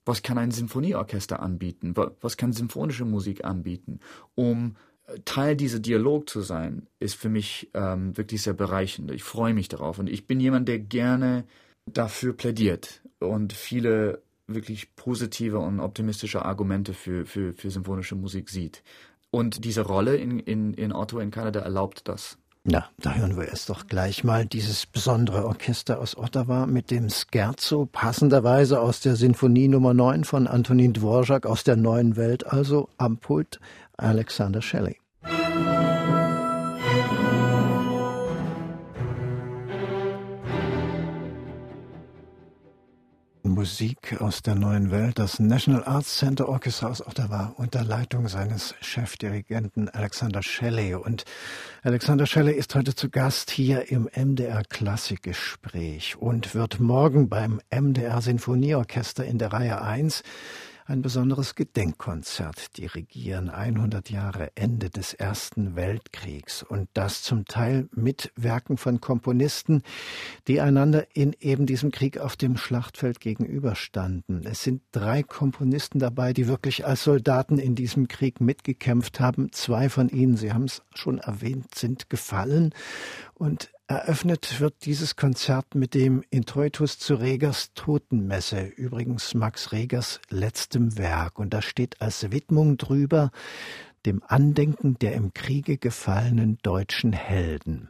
was 0.05 0.23
kann 0.23 0.37
ein 0.37 0.51
Sinfonieorchester 0.51 1.41
anbieten? 1.41 1.95
Was 2.21 2.37
kann 2.37 2.53
symphonische 2.53 3.07
Musik 3.07 3.45
anbieten? 3.45 4.01
Um 4.35 4.77
Teil 5.25 5.57
dieser 5.57 5.79
Dialog 5.79 6.29
zu 6.29 6.43
sein, 6.43 6.87
ist 6.99 7.15
für 7.15 7.31
mich 7.31 7.71
ähm, 7.75 8.17
wirklich 8.17 8.43
sehr 8.43 8.53
bereichend. 8.53 9.11
Ich 9.11 9.25
freue 9.25 9.55
mich 9.55 9.69
darauf 9.69 9.99
und 9.99 10.09
ich 10.09 10.27
bin 10.27 10.39
jemand, 10.39 10.69
der 10.69 10.79
gerne 10.79 11.45
dafür 11.87 12.35
plädiert 12.35 13.03
und 13.21 13.53
viele 13.53 14.23
wirklich 14.47 14.95
positive 14.97 15.59
und 15.59 15.81
optimistische 15.81 16.45
Argumente 16.45 16.93
für, 16.93 17.25
für, 17.25 17.55
für 17.55 17.71
symphonische 17.71 18.17
Musik 18.17 18.51
sieht. 18.51 18.83
Und 19.31 19.65
diese 19.65 19.83
Rolle 19.83 20.17
in, 20.17 20.41
in, 20.41 20.75
in 20.75 20.93
Ottawa 20.93 21.23
in 21.23 21.31
Kanada 21.31 21.61
erlaubt 21.61 22.09
das. 22.09 22.37
Na, 22.65 22.91
da 22.99 23.15
hören 23.15 23.39
wir 23.39 23.49
erst 23.49 23.71
doch 23.71 23.87
gleich 23.87 24.23
mal 24.23 24.45
dieses 24.45 24.85
besondere 24.85 25.47
Orchester 25.47 25.99
aus 25.99 26.15
Ottawa 26.15 26.67
mit 26.67 26.91
dem 26.91 27.09
Scherzo, 27.09 27.87
passenderweise 27.87 28.81
aus 28.83 29.01
der 29.01 29.17
Sinfonie 29.17 29.67
Nummer 29.67 29.95
9 29.95 30.25
von 30.25 30.47
Antonin 30.47 30.93
Dvorak 30.93 31.47
aus 31.47 31.65
der 31.65 31.77
Neuen 31.77 32.17
Welt, 32.17 32.47
also 32.47 32.91
am 32.99 33.17
Pult 33.17 33.61
Alexander 33.97 34.61
Shelley. 34.61 34.99
Musik 43.61 44.23
aus 44.23 44.41
der 44.41 44.55
neuen 44.55 44.91
Welt, 44.91 45.19
das 45.19 45.39
National 45.39 45.85
Arts 45.85 46.17
Center 46.17 46.49
Orchestra 46.49 46.89
aus 46.89 47.07
Ottawa 47.07 47.53
unter 47.59 47.85
Leitung 47.85 48.27
seines 48.27 48.75
Chefdirigenten 48.81 49.91
Alexander 49.91 50.43
Shelley. 50.43 50.95
Und 50.95 51.27
Alexander 51.83 52.25
Shelley 52.25 52.55
ist 52.55 52.75
heute 52.75 52.95
zu 52.95 53.11
Gast 53.11 53.51
hier 53.51 53.93
im 53.93 54.09
MDR 54.17 54.63
Klassikgespräch 54.65 56.17
und 56.17 56.55
wird 56.55 56.81
morgen 56.81 57.29
beim 57.29 57.61
MDR 57.71 58.23
Sinfonieorchester 58.23 59.27
in 59.27 59.37
der 59.37 59.53
Reihe 59.53 59.83
1 59.83 60.23
ein 60.91 61.03
besonderes 61.03 61.55
Gedenkkonzert 61.55 62.77
dirigieren, 62.77 63.49
100 63.49 64.11
Jahre 64.11 64.51
Ende 64.57 64.91
des 64.91 65.15
Ersten 65.15 65.77
Weltkriegs 65.77 66.65
und 66.65 66.89
das 66.95 67.23
zum 67.23 67.45
Teil 67.45 67.89
mit 67.95 68.33
Werken 68.35 68.77
von 68.77 69.01
Komponisten, 69.01 69.83
die 70.49 70.61
einander 70.61 71.07
in 71.15 71.37
eben 71.39 71.65
diesem 71.67 71.93
Krieg 71.93 72.19
auf 72.19 72.37
dem 72.37 72.57
Schlachtfeld 72.57 73.21
gegenüberstanden. 73.21 74.45
Es 74.45 74.65
sind 74.65 74.83
drei 74.91 75.23
Komponisten 75.23 76.01
dabei, 76.01 76.33
die 76.33 76.49
wirklich 76.49 76.85
als 76.85 77.05
Soldaten 77.05 77.61
in 77.61 77.77
diesem 77.77 78.09
Krieg 78.09 78.41
mitgekämpft 78.41 79.21
haben. 79.21 79.53
Zwei 79.53 79.89
von 79.91 80.09
ihnen, 80.09 80.37
Sie 80.37 80.53
haben 80.53 80.65
es 80.65 80.83
schon 80.93 81.19
erwähnt, 81.19 81.73
sind 81.73 82.11
gefallen 82.11 82.75
und 83.35 83.71
Eröffnet 83.91 84.61
wird 84.61 84.85
dieses 84.85 85.17
Konzert 85.17 85.75
mit 85.75 85.95
dem 85.95 86.23
Introitus 86.31 87.01
zu 87.01 87.17
Regers 87.17 87.73
Totenmesse, 87.75 88.61
übrigens 88.61 89.35
Max 89.35 89.73
Regers 89.73 90.21
letztem 90.29 90.97
Werk. 90.97 91.41
Und 91.41 91.53
da 91.53 91.61
steht 91.61 92.01
als 92.01 92.31
Widmung 92.31 92.77
drüber 92.77 93.33
dem 94.07 94.23
Andenken 94.25 94.97
der 95.01 95.15
im 95.15 95.35
Kriege 95.35 95.77
gefallenen 95.77 96.59
deutschen 96.63 97.13
Helden. 97.13 97.89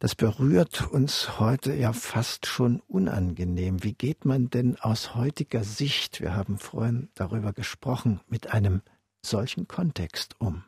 Das 0.00 0.16
berührt 0.16 0.90
uns 0.90 1.38
heute 1.38 1.74
ja 1.74 1.92
fast 1.92 2.46
schon 2.46 2.80
unangenehm. 2.88 3.84
Wie 3.84 3.94
geht 3.94 4.24
man 4.24 4.50
denn 4.50 4.80
aus 4.80 5.14
heutiger 5.14 5.62
Sicht, 5.62 6.20
wir 6.20 6.34
haben 6.34 6.58
vorhin 6.58 7.08
darüber 7.14 7.52
gesprochen, 7.52 8.18
mit 8.26 8.52
einem 8.52 8.82
solchen 9.24 9.68
Kontext 9.68 10.34
um? 10.40 10.64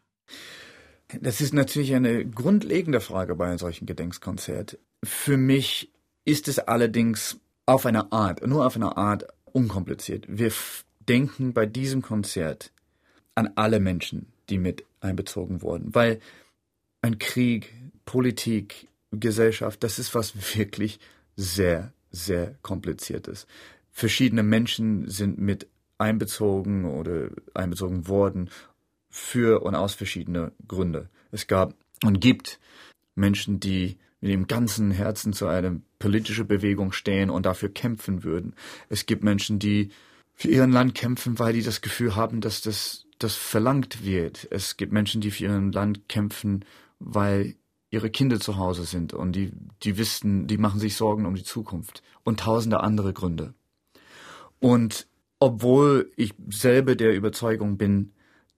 Das 1.20 1.40
ist 1.40 1.52
natürlich 1.52 1.94
eine 1.94 2.24
grundlegende 2.24 3.00
Frage 3.00 3.34
bei 3.34 3.46
einem 3.46 3.58
solchen 3.58 3.86
Gedenkskonzert. 3.86 4.78
Für 5.04 5.36
mich 5.36 5.90
ist 6.24 6.48
es 6.48 6.58
allerdings 6.58 7.38
auf 7.66 7.86
eine 7.86 8.12
Art, 8.12 8.46
nur 8.46 8.66
auf 8.66 8.76
eine 8.76 8.96
Art 8.96 9.26
unkompliziert. 9.44 10.24
Wir 10.28 10.52
denken 11.08 11.52
bei 11.52 11.66
diesem 11.66 12.02
Konzert 12.02 12.72
an 13.34 13.50
alle 13.56 13.80
Menschen, 13.80 14.26
die 14.48 14.58
mit 14.58 14.84
einbezogen 15.00 15.62
wurden, 15.62 15.94
weil 15.94 16.20
ein 17.02 17.18
Krieg, 17.18 17.72
Politik, 18.04 18.88
Gesellschaft, 19.10 19.82
das 19.82 19.98
ist 19.98 20.14
was 20.14 20.56
wirklich 20.56 20.98
sehr, 21.36 21.92
sehr 22.10 22.54
kompliziert 22.62 23.26
ist. 23.28 23.46
Verschiedene 23.90 24.42
Menschen 24.42 25.08
sind 25.08 25.38
mit 25.38 25.66
einbezogen 25.98 26.84
oder 26.84 27.28
einbezogen 27.54 28.08
worden 28.08 28.50
für 29.12 29.62
und 29.62 29.74
aus 29.74 29.94
verschiedene 29.94 30.52
Gründe. 30.66 31.10
Es 31.30 31.46
gab 31.46 31.74
und 32.02 32.20
gibt 32.20 32.58
Menschen, 33.14 33.60
die 33.60 33.98
mit 34.22 34.32
dem 34.32 34.46
ganzen 34.46 34.90
Herzen 34.90 35.34
zu 35.34 35.46
einer 35.46 35.76
politischen 35.98 36.48
Bewegung 36.48 36.92
stehen 36.92 37.28
und 37.28 37.44
dafür 37.44 37.68
kämpfen 37.68 38.24
würden. 38.24 38.54
Es 38.88 39.04
gibt 39.04 39.22
Menschen, 39.22 39.58
die 39.58 39.90
für 40.34 40.48
ihren 40.48 40.72
Land 40.72 40.94
kämpfen, 40.94 41.38
weil 41.38 41.52
die 41.52 41.62
das 41.62 41.82
Gefühl 41.82 42.16
haben, 42.16 42.40
dass 42.40 42.62
das, 42.62 43.04
das 43.18 43.36
verlangt 43.36 44.04
wird. 44.04 44.48
Es 44.50 44.78
gibt 44.78 44.92
Menschen, 44.92 45.20
die 45.20 45.30
für 45.30 45.44
ihren 45.44 45.72
Land 45.72 46.08
kämpfen, 46.08 46.64
weil 46.98 47.54
ihre 47.90 48.08
Kinder 48.08 48.40
zu 48.40 48.56
Hause 48.56 48.84
sind 48.84 49.12
und 49.12 49.32
die, 49.32 49.52
die 49.82 49.98
wissen, 49.98 50.46
die 50.46 50.56
machen 50.56 50.80
sich 50.80 50.96
Sorgen 50.96 51.26
um 51.26 51.34
die 51.34 51.44
Zukunft 51.44 52.02
und 52.24 52.40
tausende 52.40 52.80
andere 52.80 53.12
Gründe. 53.12 53.52
Und 54.58 55.06
obwohl 55.38 56.10
ich 56.16 56.32
selber 56.48 56.94
der 56.94 57.14
Überzeugung 57.14 57.76
bin, 57.76 58.12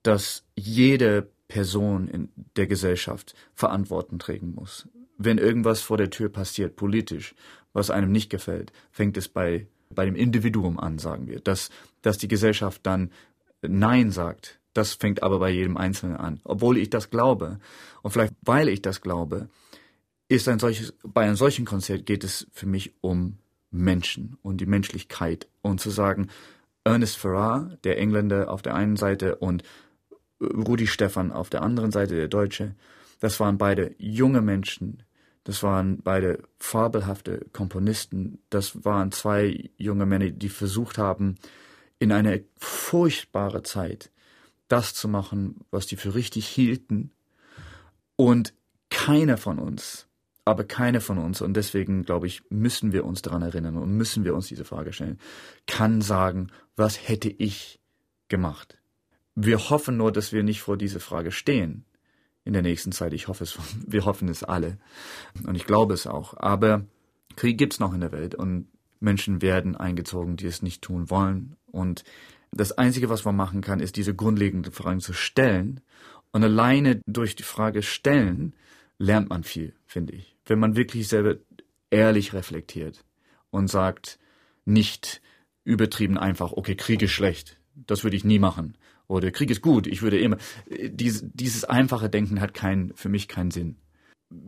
dass 0.04 0.44
jede 0.54 1.28
Person 1.48 2.08
in 2.08 2.28
der 2.56 2.66
Gesellschaft 2.66 3.34
Verantwortung 3.54 4.18
tragen 4.18 4.54
muss. 4.54 4.88
Wenn 5.18 5.38
irgendwas 5.38 5.80
vor 5.80 5.96
der 5.96 6.10
Tür 6.10 6.28
passiert, 6.28 6.76
politisch, 6.76 7.34
was 7.72 7.90
einem 7.90 8.12
nicht 8.12 8.30
gefällt, 8.30 8.72
fängt 8.90 9.16
es 9.16 9.28
bei, 9.28 9.66
bei 9.90 10.04
dem 10.04 10.14
Individuum 10.14 10.78
an, 10.78 10.98
sagen 10.98 11.26
wir. 11.26 11.40
Dass, 11.40 11.70
dass 12.02 12.18
die 12.18 12.28
Gesellschaft 12.28 12.80
dann 12.84 13.10
Nein 13.62 14.10
sagt, 14.10 14.60
das 14.74 14.94
fängt 14.94 15.22
aber 15.22 15.38
bei 15.38 15.50
jedem 15.50 15.76
Einzelnen 15.76 16.16
an. 16.16 16.40
Obwohl 16.44 16.76
ich 16.76 16.90
das 16.90 17.10
glaube, 17.10 17.58
und 18.02 18.10
vielleicht 18.10 18.34
weil 18.42 18.68
ich 18.68 18.82
das 18.82 19.00
glaube, 19.00 19.48
ist 20.28 20.48
ein 20.48 20.58
solches, 20.58 20.94
bei 21.02 21.22
einem 21.22 21.36
solchen 21.36 21.64
Konzert 21.64 22.06
geht 22.06 22.24
es 22.24 22.46
für 22.52 22.66
mich 22.66 22.94
um 23.00 23.38
Menschen 23.70 24.36
und 24.42 24.58
die 24.58 24.66
Menschlichkeit 24.66 25.48
und 25.62 25.80
zu 25.80 25.90
sagen, 25.90 26.28
Ernest 26.84 27.16
Farrar, 27.16 27.78
der 27.84 27.98
Engländer 27.98 28.50
auf 28.50 28.62
der 28.62 28.74
einen 28.74 28.96
Seite 28.96 29.36
und 29.36 29.62
Rudi 30.44 30.86
Stefan 30.86 31.32
auf 31.32 31.50
der 31.50 31.62
anderen 31.62 31.90
Seite, 31.90 32.14
der 32.14 32.28
Deutsche. 32.28 32.74
Das 33.20 33.40
waren 33.40 33.58
beide 33.58 33.94
junge 33.98 34.40
Menschen. 34.40 35.02
Das 35.44 35.62
waren 35.62 36.00
beide 36.02 36.42
fabelhafte 36.58 37.46
Komponisten. 37.52 38.38
Das 38.50 38.84
waren 38.84 39.12
zwei 39.12 39.70
junge 39.76 40.06
Männer, 40.06 40.30
die 40.30 40.48
versucht 40.48 40.98
haben, 40.98 41.36
in 41.98 42.12
einer 42.12 42.38
furchtbare 42.58 43.62
Zeit 43.62 44.10
das 44.68 44.94
zu 44.94 45.08
machen, 45.08 45.60
was 45.70 45.86
die 45.86 45.96
für 45.96 46.14
richtig 46.14 46.48
hielten. 46.48 47.12
Und 48.16 48.54
keiner 48.90 49.36
von 49.36 49.58
uns, 49.58 50.06
aber 50.44 50.64
keiner 50.64 51.00
von 51.00 51.18
uns, 51.18 51.42
und 51.42 51.54
deswegen 51.54 52.04
glaube 52.04 52.26
ich, 52.26 52.42
müssen 52.50 52.92
wir 52.92 53.04
uns 53.04 53.22
daran 53.22 53.42
erinnern 53.42 53.76
und 53.76 53.96
müssen 53.96 54.24
wir 54.24 54.34
uns 54.34 54.48
diese 54.48 54.64
Frage 54.64 54.92
stellen, 54.92 55.18
kann 55.66 56.00
sagen, 56.00 56.48
was 56.76 57.08
hätte 57.08 57.28
ich 57.28 57.80
gemacht? 58.28 58.78
Wir 59.34 59.70
hoffen 59.70 59.96
nur, 59.96 60.12
dass 60.12 60.32
wir 60.32 60.42
nicht 60.42 60.62
vor 60.62 60.76
dieser 60.76 61.00
Frage 61.00 61.32
stehen 61.32 61.84
in 62.44 62.52
der 62.52 62.62
nächsten 62.62 62.92
Zeit. 62.92 63.12
Ich 63.12 63.28
hoffe 63.28 63.44
es, 63.44 63.58
wir 63.86 64.04
hoffen 64.04 64.28
es 64.28 64.44
alle. 64.44 64.78
Und 65.46 65.54
ich 65.54 65.66
glaube 65.66 65.94
es 65.94 66.06
auch. 66.06 66.34
Aber 66.36 66.84
Krieg 67.36 67.58
gibt's 67.58 67.80
noch 67.80 67.94
in 67.94 68.00
der 68.00 68.12
Welt 68.12 68.34
und 68.34 68.68
Menschen 69.00 69.42
werden 69.42 69.76
eingezogen, 69.76 70.36
die 70.36 70.46
es 70.46 70.62
nicht 70.62 70.82
tun 70.82 71.10
wollen. 71.10 71.56
Und 71.66 72.04
das 72.52 72.72
Einzige, 72.72 73.08
was 73.08 73.24
man 73.24 73.36
machen 73.36 73.60
kann, 73.60 73.80
ist 73.80 73.96
diese 73.96 74.14
grundlegenden 74.14 74.72
Fragen 74.72 75.00
zu 75.00 75.12
stellen. 75.12 75.80
Und 76.32 76.42
alleine 76.44 77.00
durch 77.06 77.36
die 77.36 77.42
Frage 77.42 77.82
stellen 77.82 78.54
lernt 78.98 79.28
man 79.28 79.44
viel, 79.44 79.74
finde 79.86 80.14
ich. 80.14 80.36
Wenn 80.46 80.58
man 80.58 80.76
wirklich 80.76 81.08
selber 81.08 81.36
ehrlich 81.90 82.32
reflektiert 82.32 83.04
und 83.50 83.68
sagt, 83.68 84.18
nicht 84.64 85.20
übertrieben 85.64 86.18
einfach, 86.18 86.52
okay, 86.52 86.74
Krieg 86.74 87.02
ist 87.02 87.12
schlecht, 87.12 87.58
das 87.74 88.04
würde 88.04 88.16
ich 88.16 88.24
nie 88.24 88.38
machen, 88.38 88.76
oder 89.06 89.30
Krieg 89.30 89.50
ist 89.50 89.62
gut, 89.62 89.86
ich 89.86 90.02
würde 90.02 90.18
immer. 90.18 90.38
Dies, 90.66 91.24
dieses 91.32 91.64
einfache 91.64 92.08
Denken 92.08 92.40
hat 92.40 92.54
kein, 92.54 92.92
für 92.94 93.08
mich 93.08 93.28
keinen 93.28 93.50
Sinn. 93.50 93.76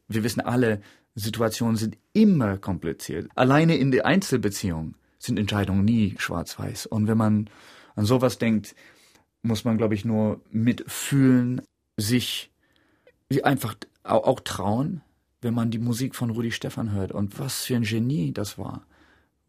Wir 0.08 0.24
wissen 0.24 0.40
alle, 0.40 0.80
Situationen 1.14 1.76
sind 1.76 1.96
immer 2.12 2.58
kompliziert. 2.58 3.28
Alleine 3.34 3.76
in 3.76 3.90
der 3.90 4.06
Einzelbeziehung 4.06 4.94
sind 5.18 5.38
Entscheidungen 5.38 5.84
nie 5.84 6.14
schwarz-weiß. 6.18 6.86
Und 6.86 7.06
wenn 7.06 7.18
man 7.18 7.50
an 7.94 8.04
sowas 8.04 8.38
denkt, 8.38 8.74
muss 9.42 9.64
man, 9.64 9.78
glaube 9.78 9.94
ich, 9.94 10.04
nur 10.04 10.40
mitfühlen, 10.50 11.62
sich 11.96 12.50
einfach 13.42 13.74
auch, 14.02 14.40
trauen, 14.40 15.02
wenn 15.40 15.54
man 15.54 15.70
die 15.70 15.78
Musik 15.78 16.14
von 16.14 16.30
Rudi 16.30 16.52
Stefan 16.52 16.92
hört. 16.92 17.12
Und 17.12 17.38
was 17.38 17.64
für 17.64 17.76
ein 17.76 17.82
Genie 17.82 18.32
das 18.32 18.58
war. 18.58 18.86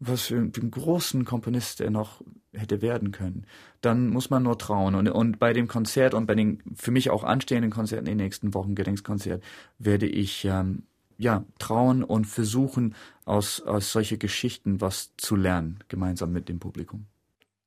Was 0.00 0.22
für 0.22 0.36
einen 0.36 0.52
großen 0.52 1.24
Komponist 1.24 1.80
er 1.80 1.90
noch 1.90 2.22
hätte 2.52 2.82
werden 2.82 3.10
können. 3.10 3.46
Dann 3.80 4.08
muss 4.08 4.30
man 4.30 4.42
nur 4.42 4.58
trauen. 4.58 4.94
Und, 4.94 5.08
und 5.08 5.38
bei 5.38 5.52
dem 5.52 5.68
Konzert 5.68 6.14
und 6.14 6.26
bei 6.26 6.34
den 6.34 6.62
für 6.74 6.90
mich 6.90 7.10
auch 7.10 7.24
anstehenden 7.24 7.70
Konzerten 7.70 8.06
in 8.06 8.18
den 8.18 8.24
nächsten 8.24 8.54
Wochen, 8.54 8.74
Gedenkskonzert, 8.74 9.42
werde 9.78 10.06
ich 10.06 10.44
ähm, 10.44 10.84
ja 11.18 11.44
trauen 11.58 12.04
und 12.04 12.26
versuchen, 12.26 12.94
aus, 13.24 13.60
aus 13.60 13.92
solche 13.92 14.18
Geschichten 14.18 14.80
was 14.80 15.12
zu 15.16 15.36
lernen, 15.36 15.80
gemeinsam 15.88 16.32
mit 16.32 16.48
dem 16.48 16.60
Publikum. 16.60 17.06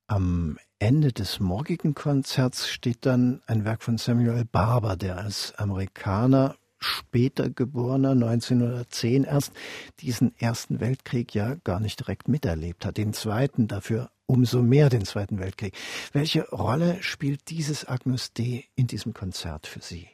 Am 0.07 0.57
Ende 0.79 1.13
des 1.13 1.39
morgigen 1.39 1.93
Konzerts 1.93 2.67
steht 2.67 3.05
dann 3.05 3.41
ein 3.45 3.63
Werk 3.63 3.83
von 3.83 3.97
Samuel 3.97 4.45
Barber, 4.45 4.95
der 4.95 5.17
als 5.17 5.53
Amerikaner 5.55 6.55
später 6.81 7.49
geborener, 7.49 8.11
1910 8.11 9.23
erst, 9.23 9.53
diesen 9.99 10.37
Ersten 10.39 10.79
Weltkrieg 10.79 11.33
ja 11.33 11.55
gar 11.63 11.79
nicht 11.79 11.99
direkt 11.99 12.27
miterlebt 12.27 12.85
hat, 12.85 12.97
den 12.97 13.13
Zweiten 13.13 13.67
dafür 13.67 14.09
umso 14.25 14.61
mehr 14.61 14.89
den 14.89 15.05
Zweiten 15.05 15.39
Weltkrieg. 15.39 15.75
Welche 16.13 16.47
Rolle 16.49 17.03
spielt 17.03 17.49
dieses 17.49 17.87
Agnus 17.87 18.33
D 18.33 18.65
in 18.75 18.87
diesem 18.87 19.13
Konzert 19.13 19.67
für 19.67 19.81
Sie? 19.81 20.07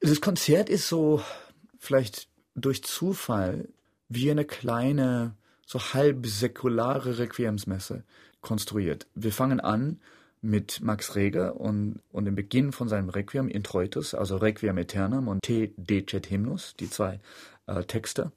Das 0.00 0.20
Konzert 0.20 0.68
ist 0.68 0.88
so 0.88 1.20
vielleicht 1.78 2.28
durch 2.54 2.84
Zufall 2.84 3.68
wie 4.08 4.30
eine 4.30 4.44
kleine, 4.44 5.36
so 5.66 5.80
halb 5.92 6.26
säkulare 6.26 7.18
Requiemsmesse 7.18 8.04
konstruiert. 8.40 9.06
Wir 9.14 9.32
fangen 9.32 9.60
an 9.60 10.00
mit 10.42 10.80
Max 10.80 11.16
Reger 11.16 11.60
und, 11.60 12.00
und 12.12 12.24
dem 12.24 12.34
Beginn 12.34 12.72
von 12.72 12.88
seinem 12.88 13.10
Requiem 13.10 13.48
Introitus, 13.48 14.14
also 14.14 14.36
Requiem 14.36 14.78
Aeternam 14.78 15.28
und 15.28 15.42
Te 15.42 15.72
Decet 15.76 16.30
Hymnus, 16.30 16.74
die 16.78 16.88
zwei 16.88 17.20
äh, 17.66 17.84
Texte. 17.84 18.32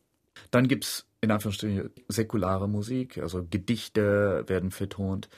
Dann 0.51 0.67
gibt's 0.67 1.05
in 1.21 1.31
Anführungsstrichen 1.31 1.89
säkulare 2.09 2.67
Musik, 2.67 3.17
also 3.17 3.47
Gedichte 3.49 4.43
werden 4.47 4.71
vertont. 4.71 5.29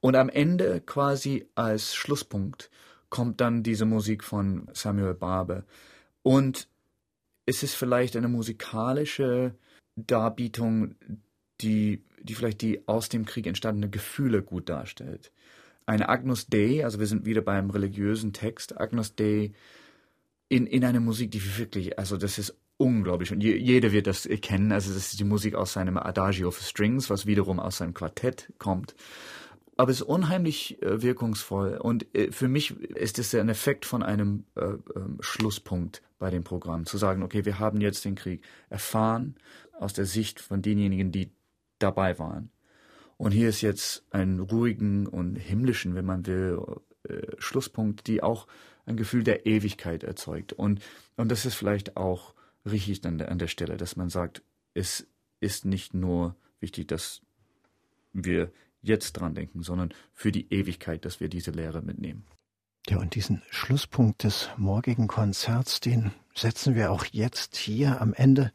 Und 0.00 0.16
am 0.16 0.28
Ende 0.28 0.82
quasi 0.82 1.46
als 1.54 1.94
Schlusspunkt 1.94 2.70
kommt 3.08 3.40
dann 3.40 3.62
diese 3.62 3.86
Musik 3.86 4.22
von 4.22 4.68
Samuel 4.74 5.14
Barber. 5.14 5.64
Und 6.22 6.68
es 7.46 7.62
ist 7.62 7.74
vielleicht 7.74 8.16
eine 8.16 8.28
musikalische 8.28 9.54
Darbietung, 9.96 10.96
die, 11.62 12.04
die 12.20 12.34
vielleicht 12.34 12.60
die 12.60 12.86
aus 12.86 13.08
dem 13.08 13.24
Krieg 13.24 13.46
entstandenen 13.46 13.90
Gefühle 13.90 14.42
gut 14.42 14.68
darstellt 14.68 15.32
eine 15.86 16.08
Agnus 16.08 16.46
Dei, 16.46 16.84
also 16.84 16.98
wir 16.98 17.06
sind 17.06 17.26
wieder 17.26 17.42
beim 17.42 17.70
religiösen 17.70 18.32
Text, 18.32 18.78
Agnus 18.78 19.14
Dei 19.14 19.52
in, 20.48 20.66
in 20.66 20.84
eine 20.84 21.00
Musik, 21.00 21.30
die 21.30 21.58
wirklich, 21.58 21.98
also 21.98 22.16
das 22.16 22.38
ist 22.38 22.56
unglaublich 22.76 23.32
und 23.32 23.42
je, 23.42 23.56
jeder 23.56 23.92
wird 23.92 24.06
das 24.06 24.28
kennen, 24.42 24.72
also 24.72 24.92
das 24.92 25.12
ist 25.12 25.20
die 25.20 25.24
Musik 25.24 25.54
aus 25.54 25.72
seinem 25.72 25.96
Adagio 25.96 26.50
für 26.50 26.64
Strings, 26.64 27.10
was 27.10 27.26
wiederum 27.26 27.60
aus 27.60 27.78
seinem 27.78 27.94
Quartett 27.94 28.52
kommt. 28.58 28.94
Aber 29.76 29.90
es 29.90 30.00
ist 30.00 30.06
unheimlich 30.06 30.80
äh, 30.82 31.02
wirkungsvoll 31.02 31.76
und 31.76 32.06
äh, 32.14 32.30
für 32.30 32.46
mich 32.46 32.80
ist 32.80 33.18
es 33.18 33.34
ein 33.34 33.48
Effekt 33.48 33.84
von 33.84 34.04
einem 34.04 34.44
äh, 34.54 34.66
ähm, 34.94 35.18
Schlusspunkt 35.20 36.02
bei 36.18 36.30
dem 36.30 36.44
Programm, 36.44 36.86
zu 36.86 36.96
sagen, 36.96 37.22
okay, 37.24 37.44
wir 37.44 37.58
haben 37.58 37.80
jetzt 37.80 38.04
den 38.04 38.14
Krieg 38.14 38.44
erfahren 38.70 39.34
aus 39.72 39.92
der 39.92 40.04
Sicht 40.04 40.40
von 40.40 40.62
denjenigen, 40.62 41.10
die 41.10 41.32
dabei 41.80 42.18
waren. 42.20 42.50
Und 43.16 43.32
hier 43.32 43.48
ist 43.48 43.60
jetzt 43.60 44.04
ein 44.10 44.40
ruhigen 44.40 45.06
und 45.06 45.36
himmlischen, 45.36 45.94
wenn 45.94 46.04
man 46.04 46.26
will, 46.26 46.60
äh, 47.08 47.32
Schlusspunkt, 47.38 48.06
die 48.06 48.22
auch 48.22 48.46
ein 48.86 48.96
Gefühl 48.96 49.22
der 49.24 49.46
Ewigkeit 49.46 50.02
erzeugt. 50.02 50.52
Und, 50.52 50.80
und 51.16 51.30
das 51.30 51.46
ist 51.46 51.54
vielleicht 51.54 51.96
auch 51.96 52.34
richtig 52.66 53.04
an 53.06 53.18
der, 53.18 53.30
an 53.30 53.38
der 53.38 53.48
Stelle, 53.48 53.76
dass 53.76 53.96
man 53.96 54.08
sagt, 54.08 54.42
es 54.74 55.06
ist 55.40 55.64
nicht 55.64 55.94
nur 55.94 56.36
wichtig, 56.60 56.88
dass 56.88 57.22
wir 58.12 58.52
jetzt 58.82 59.14
dran 59.14 59.34
denken, 59.34 59.62
sondern 59.62 59.92
für 60.12 60.32
die 60.32 60.52
Ewigkeit, 60.52 61.04
dass 61.04 61.20
wir 61.20 61.28
diese 61.28 61.50
Lehre 61.50 61.82
mitnehmen. 61.82 62.24
Ja, 62.86 62.98
und 62.98 63.14
diesen 63.14 63.42
Schlusspunkt 63.48 64.24
des 64.24 64.50
morgigen 64.58 65.08
Konzerts, 65.08 65.80
den 65.80 66.12
setzen 66.34 66.74
wir 66.74 66.90
auch 66.90 67.06
jetzt 67.06 67.56
hier 67.56 68.00
am 68.02 68.12
Ende 68.12 68.52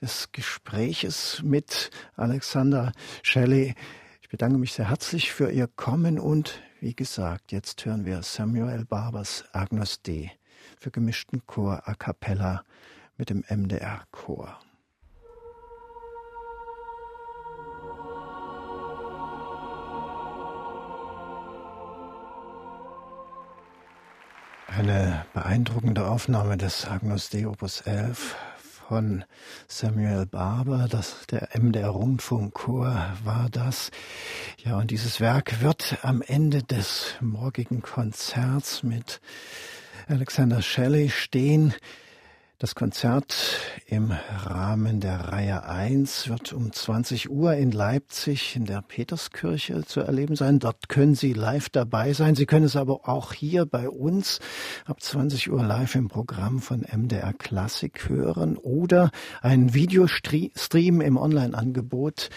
des 0.00 0.30
Gespräches 0.30 1.42
mit 1.42 1.90
Alexander 2.14 2.92
Shelley 3.22 3.74
bedanke 4.32 4.56
mich 4.56 4.72
sehr 4.72 4.88
herzlich 4.88 5.30
für 5.30 5.50
Ihr 5.50 5.66
Kommen 5.66 6.18
und 6.18 6.62
wie 6.80 6.96
gesagt, 6.96 7.52
jetzt 7.52 7.84
hören 7.84 8.06
wir 8.06 8.22
Samuel 8.22 8.86
Barbers 8.86 9.44
Agnus 9.52 10.00
D 10.00 10.30
für 10.80 10.90
gemischten 10.90 11.46
Chor 11.46 11.82
a 11.86 11.94
cappella 11.94 12.64
mit 13.18 13.28
dem 13.28 13.44
MDR 13.46 14.04
Chor. 14.10 14.58
Eine 24.66 25.26
beeindruckende 25.34 26.08
Aufnahme 26.08 26.56
des 26.56 26.86
Agnus 26.86 27.28
Dei 27.28 27.46
Opus 27.46 27.82
11 27.82 28.34
von 28.92 29.24
Samuel 29.68 30.26
Barber, 30.26 30.86
das, 30.86 31.26
der 31.30 31.48
MDR 31.58 31.88
Rundfunkchor 31.88 33.16
war 33.24 33.48
das. 33.50 33.90
Ja, 34.62 34.76
und 34.76 34.90
dieses 34.90 35.18
Werk 35.18 35.62
wird 35.62 35.96
am 36.02 36.20
Ende 36.20 36.62
des 36.62 37.14
morgigen 37.22 37.80
Konzerts 37.80 38.82
mit 38.82 39.22
Alexander 40.08 40.60
Shelley 40.60 41.08
stehen. 41.08 41.72
Das 42.62 42.76
Konzert 42.76 43.34
im 43.86 44.12
Rahmen 44.12 45.00
der 45.00 45.32
Reihe 45.32 45.64
1 45.64 46.28
wird 46.28 46.52
um 46.52 46.72
20 46.72 47.28
Uhr 47.28 47.54
in 47.54 47.72
Leipzig 47.72 48.54
in 48.54 48.66
der 48.66 48.82
Peterskirche 48.82 49.84
zu 49.84 49.98
erleben 49.98 50.36
sein. 50.36 50.60
Dort 50.60 50.88
können 50.88 51.16
Sie 51.16 51.32
live 51.32 51.70
dabei 51.70 52.12
sein. 52.12 52.36
Sie 52.36 52.46
können 52.46 52.66
es 52.66 52.76
aber 52.76 53.08
auch 53.08 53.32
hier 53.32 53.66
bei 53.66 53.88
uns 53.88 54.38
ab 54.86 55.02
20 55.02 55.50
Uhr 55.50 55.64
live 55.64 55.96
im 55.96 56.06
Programm 56.06 56.60
von 56.60 56.82
MDR 56.82 57.32
Klassik 57.32 58.08
hören 58.08 58.56
oder 58.56 59.10
einen 59.40 59.74
Videostream 59.74 61.00
im 61.00 61.16
Online-Angebot 61.16 62.30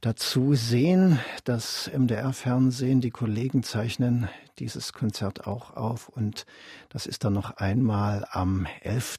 dazu 0.00 0.54
sehen. 0.54 1.18
Das 1.42 1.90
MDR-Fernsehen, 1.92 3.00
die 3.00 3.10
Kollegen 3.10 3.64
zeichnen 3.64 4.28
dieses 4.58 4.92
Konzert 4.92 5.46
auch 5.46 5.76
auf 5.76 6.08
und 6.08 6.46
das 6.88 7.06
ist 7.06 7.24
dann 7.24 7.32
noch 7.32 7.56
einmal 7.56 8.26
am 8.30 8.66
11. 8.82 9.18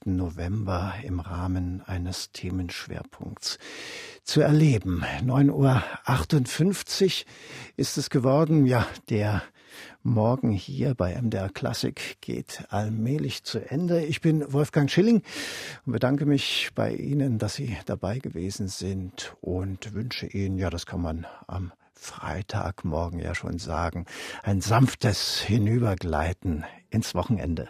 November 0.53 0.93
im 1.03 1.19
Rahmen 1.19 1.81
eines 1.87 2.31
Themenschwerpunkts 2.31 3.57
zu 4.23 4.41
erleben. 4.41 5.03
9.58 5.23 7.03
Uhr 7.03 7.31
ist 7.75 7.97
es 7.97 8.11
geworden. 8.11 8.67
Ja, 8.67 8.85
der 9.09 9.41
Morgen 10.03 10.51
hier 10.51 10.93
bei 10.93 11.19
MDR 11.19 11.49
Klassik 11.49 12.17
geht 12.21 12.65
allmählich 12.69 13.43
zu 13.43 13.67
Ende. 13.67 14.05
Ich 14.05 14.21
bin 14.21 14.53
Wolfgang 14.53 14.91
Schilling 14.91 15.23
und 15.87 15.93
bedanke 15.93 16.27
mich 16.27 16.69
bei 16.75 16.93
Ihnen, 16.93 17.39
dass 17.39 17.55
Sie 17.55 17.75
dabei 17.87 18.19
gewesen 18.19 18.67
sind 18.67 19.35
und 19.41 19.95
wünsche 19.95 20.27
Ihnen, 20.27 20.59
ja, 20.59 20.69
das 20.69 20.85
kann 20.85 21.01
man 21.01 21.25
am 21.47 21.71
Freitagmorgen 21.93 23.19
ja 23.19 23.33
schon 23.33 23.57
sagen, 23.57 24.05
ein 24.43 24.61
sanftes 24.61 25.41
Hinübergleiten 25.41 26.63
ins 26.91 27.15
Wochenende. 27.15 27.69